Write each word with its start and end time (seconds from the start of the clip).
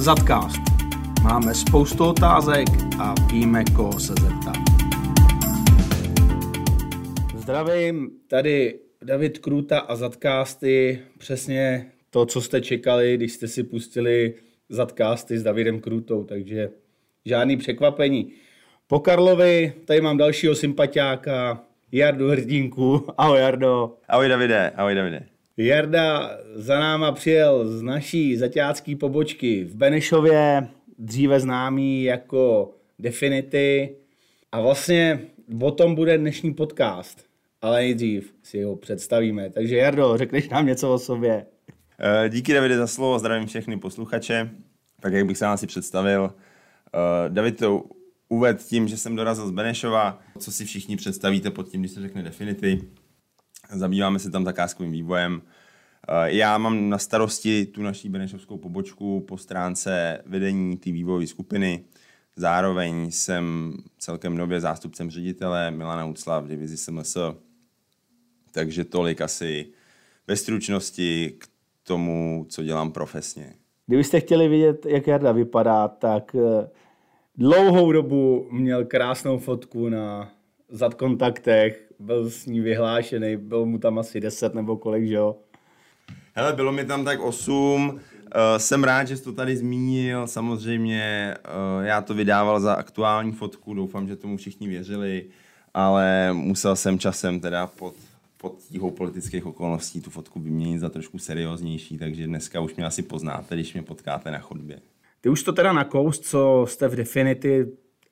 Zadcast. 0.00 0.60
Máme 1.22 1.54
spoustu 1.54 2.04
otázek 2.04 2.66
a 3.00 3.14
víme, 3.32 3.64
koho 3.76 4.00
se 4.00 4.14
zeptat. 4.20 4.56
Zdravím, 7.36 8.10
tady 8.28 8.78
David 9.02 9.38
Kruta 9.38 9.78
a 9.78 9.96
Zadcasty. 9.96 10.98
Přesně 11.18 11.90
to, 12.10 12.26
co 12.26 12.40
jste 12.40 12.60
čekali, 12.60 13.16
když 13.16 13.32
jste 13.32 13.48
si 13.48 13.62
pustili 13.62 14.34
Zadcasty 14.68 15.38
s 15.38 15.42
Davidem 15.42 15.80
Krutou, 15.80 16.24
takže 16.24 16.70
žádný 17.24 17.56
překvapení. 17.56 18.32
Po 18.86 19.00
Karlovi 19.00 19.72
tady 19.84 20.00
mám 20.00 20.16
dalšího 20.16 20.54
sympatiáka, 20.54 21.64
Jardu 21.92 22.28
Hrdinku. 22.28 23.06
Ahoj 23.18 23.40
Jardo. 23.40 23.96
Ahoj 24.08 24.28
Davide, 24.28 24.70
ahoj 24.70 24.94
Davide. 24.94 25.26
Jarda 25.60 26.38
za 26.54 26.80
náma 26.80 27.12
přijel 27.12 27.68
z 27.68 27.82
naší 27.82 28.36
zaťácké 28.36 28.96
pobočky 28.96 29.64
v 29.64 29.74
Benešově, 29.74 30.68
dříve 30.98 31.40
známý 31.40 32.04
jako 32.04 32.74
Definity. 32.98 33.96
A 34.52 34.60
vlastně 34.60 35.20
o 35.62 35.70
tom 35.70 35.94
bude 35.94 36.18
dnešní 36.18 36.54
podcast, 36.54 37.24
ale 37.62 37.80
nejdřív 37.80 38.34
si 38.42 38.62
ho 38.62 38.76
představíme. 38.76 39.50
Takže 39.50 39.76
Jardo, 39.76 40.16
řekneš 40.16 40.48
nám 40.48 40.66
něco 40.66 40.94
o 40.94 40.98
sobě. 40.98 41.46
Eh, 41.98 42.28
díky 42.28 42.54
Davide 42.54 42.76
za 42.76 42.86
slovo, 42.86 43.18
zdravím 43.18 43.46
všechny 43.46 43.76
posluchače. 43.76 44.50
Tak 45.00 45.12
jak 45.12 45.26
bych 45.26 45.38
se 45.38 45.46
asi 45.46 45.66
představil. 45.66 46.34
Eh, 46.34 47.28
David 47.28 47.58
to 47.58 47.84
uved 48.28 48.62
tím, 48.62 48.88
že 48.88 48.96
jsem 48.96 49.16
dorazil 49.16 49.46
z 49.46 49.50
Benešova. 49.50 50.20
Co 50.38 50.52
si 50.52 50.64
všichni 50.64 50.96
představíte 50.96 51.50
pod 51.50 51.68
tím, 51.68 51.80
když 51.80 51.92
se 51.92 52.00
řekne 52.00 52.22
Definity. 52.22 52.80
Zabýváme 53.72 54.18
se 54.18 54.30
tam 54.30 54.44
zakázkovým 54.44 54.92
vývojem. 54.92 55.42
Eh, 56.08 56.32
já 56.32 56.58
mám 56.58 56.88
na 56.88 56.98
starosti 56.98 57.66
tu 57.66 57.82
naší 57.82 58.08
benešovskou 58.08 58.58
pobočku 58.58 59.20
po 59.20 59.38
stránce 59.38 60.22
vedení 60.26 60.76
té 60.76 60.92
vývojové 60.92 61.26
skupiny. 61.26 61.84
Zároveň 62.36 63.10
jsem 63.10 63.74
celkem 63.98 64.36
nově 64.36 64.60
zástupcem 64.60 65.10
ředitele 65.10 65.70
Milana 65.70 66.06
Ucla 66.06 66.40
v 66.40 66.48
divizi 66.48 66.76
SMS. 66.76 67.16
Takže 68.52 68.84
tolik 68.84 69.20
asi 69.20 69.66
ve 70.26 70.36
stručnosti 70.36 71.34
k 71.38 71.48
tomu, 71.82 72.46
co 72.48 72.62
dělám 72.62 72.92
profesně. 72.92 73.54
Kdybyste 73.86 74.20
chtěli 74.20 74.48
vidět, 74.48 74.86
jak 74.86 75.06
Jarda 75.06 75.32
vypadá, 75.32 75.88
tak 75.88 76.34
eh, 76.34 76.70
dlouhou 77.36 77.92
dobu 77.92 78.48
měl 78.50 78.84
krásnou 78.84 79.38
fotku 79.38 79.88
na 79.88 80.32
zadkontaktech, 80.70 81.92
byl 81.98 82.30
s 82.30 82.46
ní 82.46 82.60
vyhlášený, 82.60 83.36
byl 83.36 83.66
mu 83.66 83.78
tam 83.78 83.98
asi 83.98 84.20
10 84.20 84.54
nebo 84.54 84.76
kolik, 84.76 85.08
že 85.08 85.14
jo? 85.14 85.36
Hele, 86.34 86.52
bylo 86.52 86.72
mi 86.72 86.84
tam 86.84 87.04
tak 87.04 87.20
8. 87.20 87.88
Uh, 87.88 88.00
eh, 88.34 88.58
jsem 88.58 88.84
rád, 88.84 89.04
že 89.04 89.16
jsi 89.16 89.24
to 89.24 89.32
tady 89.32 89.56
zmínil. 89.56 90.26
Samozřejmě 90.26 91.34
uh, 91.44 91.84
já 91.84 92.00
to 92.00 92.14
vydával 92.14 92.60
za 92.60 92.74
aktuální 92.74 93.32
fotku, 93.32 93.74
doufám, 93.74 94.08
že 94.08 94.16
tomu 94.16 94.36
všichni 94.36 94.68
věřili, 94.68 95.24
ale 95.74 96.32
musel 96.32 96.76
jsem 96.76 96.98
časem 96.98 97.40
teda 97.40 97.66
pod, 97.66 97.94
pod 98.36 98.58
tíhou 98.58 98.90
politických 98.90 99.46
okolností 99.46 100.00
tu 100.00 100.10
fotku 100.10 100.40
vyměnit 100.40 100.78
za 100.78 100.88
trošku 100.88 101.18
serióznější, 101.18 101.98
takže 101.98 102.26
dneska 102.26 102.60
už 102.60 102.74
mě 102.74 102.86
asi 102.86 103.02
poznáte, 103.02 103.54
když 103.54 103.72
mě 103.72 103.82
potkáte 103.82 104.30
na 104.30 104.38
chodbě. 104.38 104.80
Ty 105.20 105.28
už 105.28 105.42
to 105.42 105.52
teda 105.52 105.72
nakous, 105.72 106.20
co 106.20 106.66
jste 106.68 106.88
v 106.88 106.96
Definity 106.96 107.66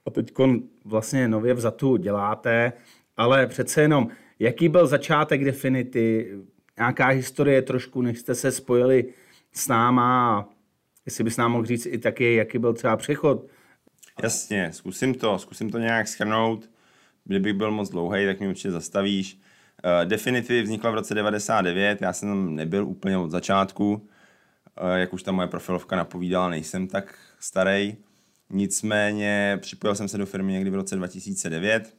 a 0.07 0.11
teď 0.11 0.33
vlastně 0.85 1.29
nově 1.29 1.55
vzatu 1.55 1.97
děláte, 1.97 2.73
ale 3.17 3.47
přece 3.47 3.83
jenom, 3.83 4.09
jaký 4.39 4.69
byl 4.69 4.87
začátek 4.87 5.45
Definity, 5.45 6.39
nějaká 6.79 7.07
historie 7.07 7.63
trošku, 7.63 8.03
než 8.03 8.19
jste 8.19 8.35
se 8.35 8.53
spojili 8.53 9.13
s 9.53 9.69
náma, 9.69 10.49
jestli 11.07 11.25
bys 11.25 11.37
nám 11.37 11.53
mohl 11.53 11.65
říct 11.65 11.87
i 11.87 11.99
taky, 11.99 12.35
jaký 12.35 12.59
byl 12.59 12.75
třeba 12.75 12.97
přechod. 12.97 13.47
Jasně, 14.23 14.73
zkusím 14.73 15.15
to, 15.15 15.39
zkusím 15.39 15.71
to 15.71 15.79
nějak 15.79 16.09
schrnout. 16.09 16.71
Kdybych 17.25 17.55
byl 17.55 17.71
moc 17.71 17.89
dlouhý, 17.89 18.27
tak 18.27 18.39
mě 18.39 18.49
určitě 18.49 18.71
zastavíš. 18.71 19.35
Uh, 19.85 20.09
Definitivy 20.09 20.63
vznikla 20.63 20.91
v 20.91 20.95
roce 20.95 21.15
99, 21.15 22.03
já 22.03 22.13
jsem 22.13 22.29
tam 22.29 22.55
nebyl 22.55 22.87
úplně 22.87 23.19
od 23.19 23.31
začátku. 23.31 23.93
Uh, 23.93 24.95
jak 24.95 25.13
už 25.13 25.23
ta 25.23 25.33
moje 25.33 25.49
profilovka 25.49 25.97
napovídala, 25.97 26.49
nejsem 26.49 26.89
tak 26.89 27.19
starý. 27.39 27.97
Nicméně 28.51 29.59
připojil 29.63 29.95
jsem 29.95 30.09
se 30.09 30.19
do 30.19 30.27
firmy 30.27 30.53
někdy 30.53 30.71
v 30.71 30.75
roce 30.75 30.97
2009 30.97 31.95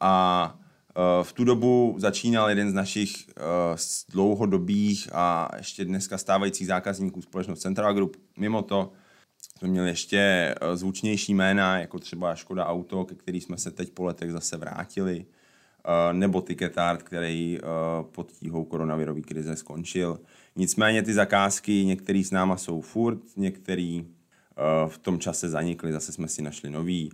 a 0.00 0.58
Eh, 0.98 1.24
v 1.24 1.32
tu 1.32 1.44
dobu 1.44 1.94
začínal 1.98 2.48
jeden 2.48 2.70
z 2.70 2.74
našich 2.74 3.14
uh, 3.16 3.76
dlouhodobých 4.12 5.08
a 5.12 5.48
ještě 5.56 5.84
dneska 5.84 6.18
stávajících 6.18 6.66
zákazníků 6.66 7.22
společnost 7.22 7.60
Central 7.60 7.94
Group. 7.94 8.16
Mimo 8.38 8.62
to 8.62 8.92
jsme 9.58 9.68
měli 9.68 9.88
ještě 9.88 10.54
uh, 10.62 10.76
zvučnější 10.76 11.34
jména, 11.34 11.78
jako 11.78 11.98
třeba 11.98 12.34
Škoda 12.34 12.66
Auto, 12.66 13.04
ke 13.04 13.14
který 13.14 13.40
jsme 13.40 13.58
se 13.58 13.70
teď 13.70 13.90
po 13.90 14.04
letech 14.04 14.32
zase 14.32 14.56
vrátili, 14.56 15.26
nebo 16.12 16.40
Ticketart, 16.40 17.02
který 17.02 17.58
pod 18.02 18.32
tíhou 18.32 18.64
koronavirové 18.64 19.20
krize 19.20 19.56
skončil. 19.56 20.20
Nicméně 20.56 21.02
ty 21.02 21.14
zakázky, 21.14 21.84
některý 21.84 22.24
s 22.24 22.30
náma 22.30 22.56
jsou 22.56 22.80
furt, 22.80 23.18
některý 23.36 24.06
v 24.88 24.98
tom 24.98 25.18
čase 25.18 25.48
zanikly, 25.48 25.92
zase 25.92 26.12
jsme 26.12 26.28
si 26.28 26.42
našli 26.42 26.70
nový. 26.70 27.12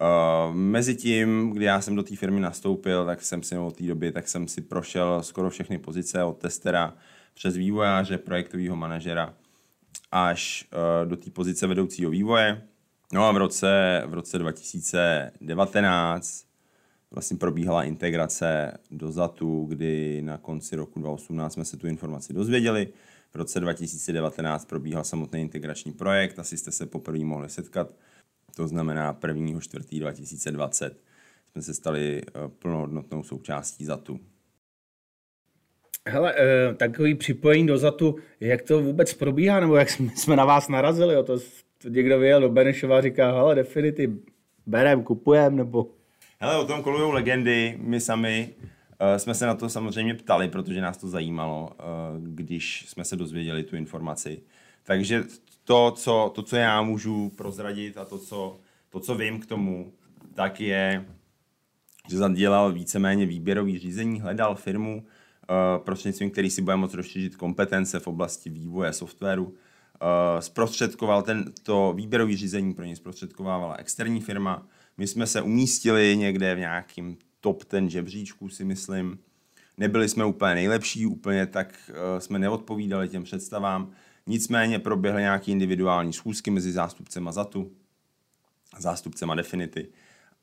Uh, 0.00 0.54
mezi 0.54 0.94
tím, 0.94 1.50
kdy 1.50 1.64
já 1.64 1.80
jsem 1.80 1.96
do 1.96 2.02
té 2.02 2.16
firmy 2.16 2.40
nastoupil, 2.40 3.06
tak 3.06 3.22
jsem 3.22 3.42
si 3.42 3.58
od 3.58 3.76
té 3.76 3.84
doby, 3.84 4.12
tak 4.12 4.28
jsem 4.28 4.48
si 4.48 4.60
prošel 4.60 5.22
skoro 5.22 5.50
všechny 5.50 5.78
pozice 5.78 6.24
od 6.24 6.38
testera 6.38 6.94
přes 7.34 7.56
vývojáře, 7.56 8.18
projektového 8.18 8.76
manažera 8.76 9.34
až 10.12 10.68
uh, 10.72 11.08
do 11.08 11.16
té 11.16 11.30
pozice 11.30 11.66
vedoucího 11.66 12.10
vývoje. 12.10 12.62
No 13.12 13.24
a 13.24 13.32
v 13.32 13.36
roce, 13.36 14.02
v 14.06 14.14
roce 14.14 14.38
2019 14.38 16.46
vlastně 17.10 17.36
probíhala 17.36 17.84
integrace 17.84 18.78
do 18.90 19.12
ZATu, 19.12 19.64
kdy 19.64 20.22
na 20.22 20.38
konci 20.38 20.76
roku 20.76 21.00
2018 21.00 21.52
jsme 21.52 21.64
se 21.64 21.76
tu 21.76 21.86
informaci 21.86 22.32
dozvěděli. 22.32 22.88
V 23.30 23.36
roce 23.36 23.60
2019 23.60 24.64
probíhal 24.64 25.04
samotný 25.04 25.40
integrační 25.40 25.92
projekt, 25.92 26.38
asi 26.38 26.58
jste 26.58 26.72
se 26.72 26.86
poprvé 26.86 27.24
mohli 27.24 27.48
setkat 27.48 27.90
to 28.56 28.68
znamená 28.68 29.18
1. 29.26 29.60
4. 29.60 30.00
2020 30.00 31.00
jsme 31.52 31.62
se 31.62 31.74
stali 31.74 32.22
eh, 32.22 32.48
plnohodnotnou 32.58 33.22
součástí 33.22 33.84
ZATu. 33.84 34.20
Hele, 36.08 36.34
eh, 36.38 36.74
takový 36.74 37.14
připojení 37.14 37.66
do 37.66 37.78
ZATu, 37.78 38.16
jak 38.40 38.62
to 38.62 38.82
vůbec 38.82 39.14
probíhá, 39.14 39.60
nebo 39.60 39.76
jak 39.76 39.90
jsme 39.90 40.36
na 40.36 40.44
vás 40.44 40.68
narazili? 40.68 41.14
To, 41.14 41.38
to 41.82 41.88
někdo 41.88 42.18
vyjel 42.18 42.40
do 42.40 42.48
Benešova 42.48 42.98
a 42.98 43.00
říká, 43.00 43.32
hele, 43.32 43.54
Definity, 43.54 44.12
berem, 44.66 45.02
kupujem, 45.02 45.56
nebo... 45.56 45.90
Hele, 46.40 46.58
o 46.58 46.66
tom 46.66 46.82
kolujou 46.82 47.10
legendy, 47.10 47.78
my 47.80 48.00
sami 48.00 48.54
uh, 48.58 49.16
jsme 49.16 49.34
se 49.34 49.46
na 49.46 49.54
to 49.54 49.68
samozřejmě 49.68 50.14
ptali, 50.14 50.48
protože 50.48 50.80
nás 50.80 50.96
to 50.96 51.08
zajímalo, 51.08 51.70
uh, 51.70 52.24
když 52.24 52.84
jsme 52.88 53.04
se 53.04 53.16
dozvěděli 53.16 53.62
tu 53.62 53.76
informaci. 53.76 54.42
Takže 54.82 55.24
to, 55.64 55.90
co, 55.96 56.32
to, 56.34 56.42
co 56.42 56.56
já 56.56 56.82
můžu 56.82 57.32
prozradit 57.36 57.96
a 57.98 58.04
to 58.04 58.18
co, 58.18 58.58
to, 58.90 59.00
co 59.00 59.14
vím 59.14 59.40
k 59.40 59.46
tomu, 59.46 59.92
tak 60.34 60.60
je, 60.60 61.06
že 62.10 62.16
zadělal 62.16 62.72
víceméně 62.72 63.26
výběrový 63.26 63.78
řízení, 63.78 64.20
hledal 64.20 64.54
firmu, 64.54 64.96
uh, 64.96 65.84
prostřednictvím 65.84 66.30
který 66.30 66.50
si 66.50 66.62
bude 66.62 66.76
moct 66.76 66.94
rozšířit 66.94 67.36
kompetence 67.36 68.00
v 68.00 68.06
oblasti 68.06 68.50
vývoje 68.50 68.92
softwaru. 68.92 69.54
Zprostředkoval 70.40 71.22
ten, 71.22 71.52
to 71.62 71.92
výběrový 71.96 72.36
řízení 72.36 72.74
pro 72.74 72.84
ně 72.84 72.96
zprostředkovávala 72.96 73.74
externí 73.74 74.20
firma. 74.20 74.66
My 74.98 75.06
jsme 75.06 75.26
se 75.26 75.42
umístili 75.42 76.16
někde 76.16 76.54
v 76.54 76.58
nějakým 76.58 77.18
top 77.40 77.64
ten 77.64 77.90
žebříčku, 77.90 78.48
si 78.48 78.64
myslím. 78.64 79.18
Nebyli 79.78 80.08
jsme 80.08 80.24
úplně 80.24 80.54
nejlepší, 80.54 81.06
úplně 81.06 81.46
tak 81.46 81.90
uh, 81.90 82.18
jsme 82.18 82.38
neodpovídali 82.38 83.08
těm 83.08 83.24
představám. 83.24 83.90
Nicméně 84.26 84.78
proběhly 84.78 85.22
nějaké 85.22 85.50
individuální 85.50 86.12
schůzky 86.12 86.50
mezi 86.50 86.72
zástupcema 86.72 87.32
ZATu, 87.32 87.72
zástupcema 88.78 89.34
Definity 89.34 89.88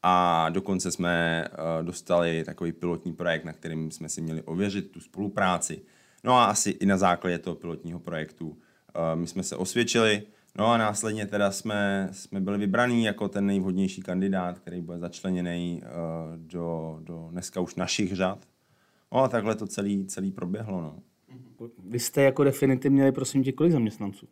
a 0.03 0.49
dokonce 0.49 0.91
jsme 0.91 1.45
uh, 1.51 1.85
dostali 1.85 2.43
takový 2.43 2.71
pilotní 2.71 3.13
projekt, 3.13 3.45
na 3.45 3.53
kterým 3.53 3.91
jsme 3.91 4.09
si 4.09 4.21
měli 4.21 4.41
ověřit 4.41 4.91
tu 4.91 4.99
spolupráci. 4.99 5.81
No 6.23 6.35
a 6.35 6.45
asi 6.45 6.69
i 6.69 6.85
na 6.85 6.97
základě 6.97 7.39
toho 7.39 7.55
pilotního 7.55 7.99
projektu 7.99 8.47
uh, 8.47 8.55
my 9.15 9.27
jsme 9.27 9.43
se 9.43 9.55
osvědčili, 9.55 10.23
no 10.57 10.67
a 10.67 10.77
následně 10.77 11.25
teda 11.25 11.51
jsme, 11.51 12.09
jsme 12.11 12.41
byli 12.41 12.57
vybraní 12.57 13.03
jako 13.03 13.27
ten 13.27 13.45
nejvhodnější 13.45 14.01
kandidát, 14.01 14.59
který 14.59 14.81
bude 14.81 14.99
začleněný 14.99 15.81
uh, 15.83 16.37
do, 16.37 16.99
do 17.01 17.27
dneska 17.31 17.59
už 17.59 17.75
našich 17.75 18.15
řad. 18.15 18.47
No 19.11 19.19
a 19.19 19.27
takhle 19.27 19.55
to 19.55 19.67
celý, 19.67 20.05
celý 20.05 20.31
proběhlo. 20.31 20.81
No. 20.81 20.99
Vy 21.89 21.99
jste 21.99 22.21
jako 22.21 22.43
Definity 22.43 22.89
měli, 22.89 23.11
prosím 23.11 23.43
tě, 23.43 23.51
kolik 23.51 23.71
zaměstnanců? 23.71 24.27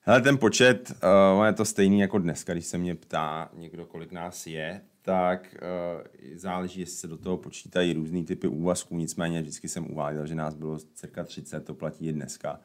Hele, 0.00 0.20
ten 0.20 0.38
počet, 0.38 0.92
uh, 1.36 1.44
je 1.44 1.52
to 1.52 1.64
stejný 1.64 2.00
jako 2.00 2.18
dneska, 2.18 2.52
když 2.52 2.66
se 2.66 2.78
mě 2.78 2.94
ptá 2.94 3.50
někdo, 3.54 3.86
kolik 3.86 4.12
nás 4.12 4.46
je, 4.46 4.80
tak 5.02 5.54
uh, 5.54 6.34
záleží, 6.34 6.80
jestli 6.80 6.96
se 6.96 7.08
do 7.08 7.16
toho 7.16 7.36
počítají 7.36 7.92
různý 7.92 8.24
typy 8.24 8.48
úvazků, 8.48 8.98
nicméně 8.98 9.42
vždycky 9.42 9.68
jsem 9.68 9.90
uváděl, 9.90 10.26
že 10.26 10.34
nás 10.34 10.54
bylo 10.54 10.78
cirka 10.78 11.24
30, 11.24 11.64
to 11.64 11.74
platí 11.74 12.06
i 12.06 12.12
dneska. 12.12 12.60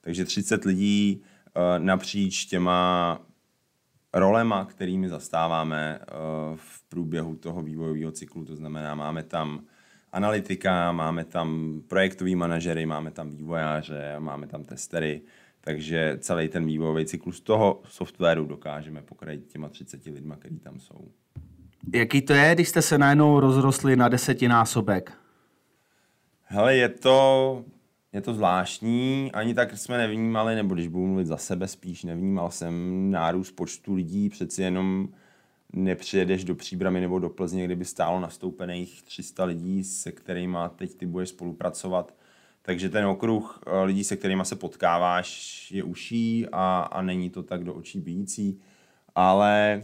Takže 0.00 0.24
30 0.24 0.64
lidí, 0.64 1.22
napříč 1.78 2.44
těma 2.44 3.18
rolema, 4.14 4.64
kterými 4.64 5.08
zastáváme 5.08 5.98
eh, 6.00 6.06
v 6.56 6.82
průběhu 6.88 7.36
toho 7.36 7.62
vývojového 7.62 8.12
cyklu. 8.12 8.44
To 8.44 8.56
znamená, 8.56 8.94
máme 8.94 9.22
tam 9.22 9.64
analytika, 10.12 10.92
máme 10.92 11.24
tam 11.24 11.80
projektový 11.88 12.36
manažery, 12.36 12.86
máme 12.86 13.10
tam 13.10 13.30
vývojáře, 13.30 14.14
máme 14.18 14.46
tam 14.46 14.64
testery, 14.64 15.20
takže 15.60 16.18
celý 16.20 16.48
ten 16.48 16.66
vývojový 16.66 17.06
cyklus 17.06 17.40
toho 17.40 17.82
softwaru 17.88 18.44
dokážeme 18.44 19.02
pokrajit 19.02 19.46
těma 19.46 19.68
30 19.68 20.06
lidma, 20.06 20.36
kteří 20.36 20.58
tam 20.58 20.80
jsou. 20.80 21.08
Jaký 21.94 22.22
to 22.22 22.32
je, 22.32 22.54
když 22.54 22.68
jste 22.68 22.82
se 22.82 22.98
najednou 22.98 23.40
rozrostli 23.40 23.96
na 23.96 24.08
desetinásobek? 24.08 25.12
Hele, 26.42 26.76
je 26.76 26.88
to, 26.88 27.64
je 28.14 28.20
to 28.20 28.34
zvláštní, 28.34 29.30
ani 29.32 29.54
tak 29.54 29.78
jsme 29.78 29.98
nevnímali, 29.98 30.54
nebo 30.54 30.74
když 30.74 30.88
budu 30.88 31.06
mluvit 31.06 31.26
za 31.26 31.36
sebe 31.36 31.68
spíš, 31.68 32.04
nevnímal 32.04 32.50
jsem 32.50 33.10
nárůst 33.10 33.52
počtu 33.52 33.94
lidí, 33.94 34.28
přeci 34.28 34.62
jenom 34.62 35.08
nepřijedeš 35.72 36.44
do 36.44 36.54
Příbramy 36.54 37.00
nebo 37.00 37.18
do 37.18 37.28
Plzně, 37.28 37.64
kdyby 37.64 37.84
stálo 37.84 38.20
nastoupených 38.20 39.02
300 39.02 39.44
lidí, 39.44 39.84
se 39.84 40.12
kterými 40.12 40.58
teď 40.76 40.94
ty 40.94 41.06
budeš 41.06 41.28
spolupracovat. 41.28 42.14
Takže 42.62 42.88
ten 42.88 43.06
okruh 43.06 43.60
eh, 43.66 43.82
lidí, 43.82 44.04
se 44.04 44.16
kterými 44.16 44.44
se 44.44 44.56
potkáváš, 44.56 45.70
je 45.72 45.82
uší 45.82 46.46
a, 46.52 46.80
a 46.80 47.02
není 47.02 47.30
to 47.30 47.42
tak 47.42 47.64
do 47.64 47.74
očí 47.74 48.00
bíjící. 48.00 48.60
Ale 49.14 49.82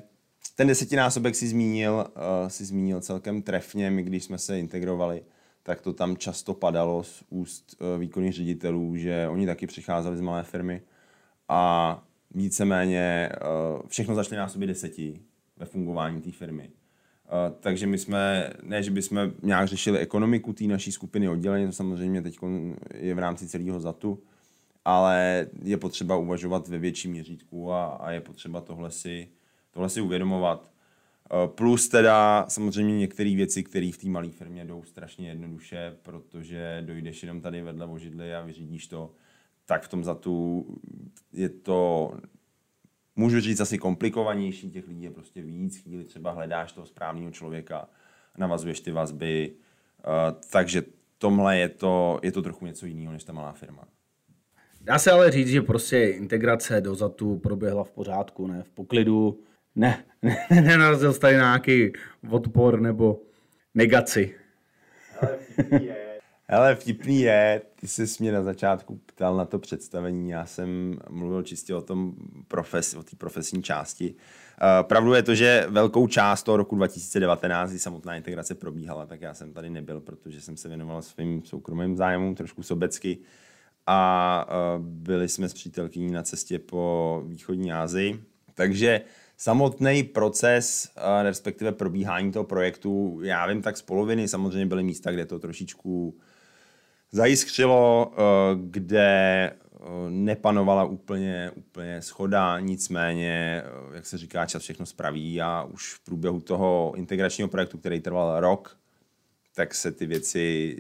ten 0.57 0.69
desetinásobek 0.69 1.35
si 1.35 1.49
zmínil, 1.49 1.95
uh, 2.17 2.49
si 2.49 2.65
zmínil 2.65 3.01
celkem 3.01 3.43
trefně, 3.43 3.91
my 3.91 4.03
když 4.03 4.25
jsme 4.25 4.39
se 4.39 4.59
integrovali, 4.59 5.23
tak 5.63 5.81
to 5.81 5.93
tam 5.93 6.17
často 6.17 6.55
padalo 6.55 7.03
z 7.03 7.25
úst 7.31 7.77
uh, 7.81 8.01
výkonných 8.01 8.35
ředitelů, 8.35 8.97
že 8.97 9.29
oni 9.29 9.47
taky 9.47 9.67
přicházeli 9.67 10.17
z 10.17 10.21
malé 10.21 10.43
firmy 10.43 10.83
a 11.49 12.03
víceméně 12.35 13.29
uh, 13.33 13.89
všechno 13.89 14.15
začne 14.15 14.37
násobit 14.37 14.67
deseti 14.67 15.21
ve 15.57 15.67
fungování 15.67 16.21
té 16.21 16.31
firmy. 16.33 16.71
Uh, 16.71 17.57
takže 17.61 17.87
my 17.87 17.99
jsme, 17.99 18.53
ne, 18.63 18.83
že 18.83 18.91
bychom 18.91 19.33
nějak 19.43 19.69
řešili 19.69 19.99
ekonomiku 19.99 20.53
té 20.53 20.65
naší 20.65 20.93
skupiny 20.93 21.29
oddělení, 21.29 21.67
to 21.67 21.73
samozřejmě 21.73 22.23
teď 22.23 22.39
je 22.95 23.15
v 23.15 23.19
rámci 23.19 23.49
celého 23.49 23.81
ZATu, 23.81 24.23
ale 24.85 25.47
je 25.63 25.77
potřeba 25.77 26.17
uvažovat 26.17 26.69
ve 26.69 26.79
větším 26.79 27.11
měřítku 27.11 27.73
a, 27.73 27.87
a 27.87 28.11
je 28.11 28.21
potřeba 28.21 28.61
tohle 28.61 28.91
si, 28.91 29.29
tohle 29.71 29.89
si 29.89 30.01
uvědomovat. 30.01 30.70
Uh, 31.33 31.51
plus 31.51 31.89
teda 31.89 32.45
samozřejmě 32.49 32.99
některé 32.99 33.35
věci, 33.37 33.63
které 33.63 33.91
v 33.95 33.99
té 33.99 34.09
malé 34.09 34.29
firmě 34.29 34.65
jdou 34.65 34.83
strašně 34.83 35.29
jednoduše, 35.29 35.97
protože 36.03 36.83
dojdeš 36.87 37.23
jenom 37.23 37.41
tady 37.41 37.63
vedle 37.63 37.87
vožidly 37.87 38.35
a 38.35 38.41
vyřídíš 38.41 38.87
to, 38.87 39.13
tak 39.67 39.83
v 39.83 39.89
tom 39.89 40.05
ZATu 40.05 40.67
je 41.33 41.49
to 41.49 42.13
můžu 43.17 43.41
říct 43.41 43.61
asi 43.61 43.79
komplikovanější, 43.79 44.71
těch 44.71 44.89
lidí 44.89 45.03
je 45.03 45.11
prostě 45.11 45.43
víc, 45.43 45.77
chvíli 45.77 46.05
třeba 46.05 46.31
hledáš 46.31 46.73
toho 46.73 46.87
správného 46.87 47.31
člověka, 47.31 47.89
navazuješ 48.39 48.81
ty 48.81 48.93
vazby, 48.93 49.53
uh, 49.53 50.41
takže 50.53 50.83
tomhle 51.19 51.59
je 51.59 51.69
to, 51.69 52.21
je 52.23 52.33
to 52.33 52.43
trochu 52.43 52.67
něco 52.67 52.87
jiného 52.87 53.13
než 53.13 53.25
ta 53.25 53.33
malá 53.33 53.53
firma. 53.53 53.89
Dá 54.81 54.99
se 54.99 55.11
ale 55.11 55.31
říct, 55.31 55.49
že 55.49 55.63
prostě 55.63 56.05
integrace 56.05 56.81
do 56.81 56.95
ZATu 56.95 57.39
proběhla 57.39 57.85
v 57.85 57.91
pořádku, 57.91 58.47
ne 58.47 58.63
v 58.63 58.71
poklidu, 58.71 59.41
ne, 59.75 60.05
ne 60.23 60.47
nenarazil 60.51 61.15
tady 61.15 61.35
nějaký 61.35 61.93
odpor 62.31 62.81
nebo 62.81 63.21
negaci. 63.75 64.35
Ale 65.21 65.39
Ale 66.51 66.75
vtipný 66.75 67.21
je, 67.21 67.63
ty 67.81 67.89
jsi 67.89 68.05
mě 68.21 68.33
na 68.33 68.43
začátku 68.43 69.01
ptal 69.07 69.37
na 69.37 69.45
to 69.45 69.59
představení, 69.59 70.31
já 70.31 70.47
jsem 70.47 70.99
mluvil 71.11 71.43
čistě 71.43 71.75
o 71.75 71.81
tom 71.81 72.15
profes, 72.49 72.95
o 72.95 73.03
té 73.03 73.17
profesní 73.17 73.63
části. 73.63 74.15
Uh, 74.15 74.87
pravdu 74.89 75.15
je 75.15 75.23
to, 75.23 75.35
že 75.35 75.67
velkou 75.69 76.07
část 76.07 76.43
toho 76.43 76.57
roku 76.57 76.77
2019, 76.77 77.71
kdy 77.71 77.79
samotná 77.79 78.17
integrace 78.17 78.55
probíhala, 78.55 79.07
tak 79.07 79.21
já 79.21 79.35
jsem 79.35 79.53
tady 79.53 79.71
nebyl, 79.71 80.01
protože 80.01 80.41
jsem 80.41 80.57
se 80.57 80.69
věnoval 80.69 81.03
svým 81.03 81.45
soukromým 81.45 81.97
zájmům, 81.97 82.35
trošku 82.35 82.63
sobecky. 82.63 83.19
A 83.87 84.47
uh, 84.77 84.85
byli 84.85 85.29
jsme 85.29 85.49
s 85.49 85.55
přítelkyní 85.55 86.11
na 86.11 86.23
cestě 86.23 86.59
po 86.59 87.23
východní 87.27 87.73
Asii. 87.73 88.21
Takže 88.55 89.01
samotný 89.41 90.03
proces, 90.03 90.93
uh, 90.97 91.23
respektive 91.23 91.73
probíhání 91.73 92.33
toho 92.33 92.45
projektu, 92.45 93.21
já 93.23 93.47
vím 93.47 93.63
tak 93.63 93.77
z 93.77 93.83
poloviny, 93.83 94.29
samozřejmě 94.29 94.67
byly 94.67 94.83
místa, 94.83 95.13
kde 95.13 95.27
to 95.27 95.39
trošičku 95.39 96.15
zajiskřilo, 97.13 98.13
eh, 98.13 98.21
kde 98.55 99.09
eh, 99.53 99.87
nepanovala 100.09 100.85
úplně, 100.85 101.51
úplně 101.57 102.03
schoda, 102.03 102.61
nicméně, 102.61 103.63
eh, 103.65 103.97
jak 103.97 104.07
se 104.07 104.19
říká, 104.19 104.47
čas 104.47 104.63
všechno 104.63 104.87
spraví 104.87 105.43
a 105.43 105.63
už 105.63 105.95
v 105.95 106.05
průběhu 106.05 106.41
toho 106.41 106.93
integračního 106.97 107.49
projektu, 107.49 107.79
který 107.79 108.01
trval 108.01 108.41
rok, 108.41 108.79
tak 109.55 109.75
se 109.75 109.93
ty 109.93 110.07
věci, 110.07 110.77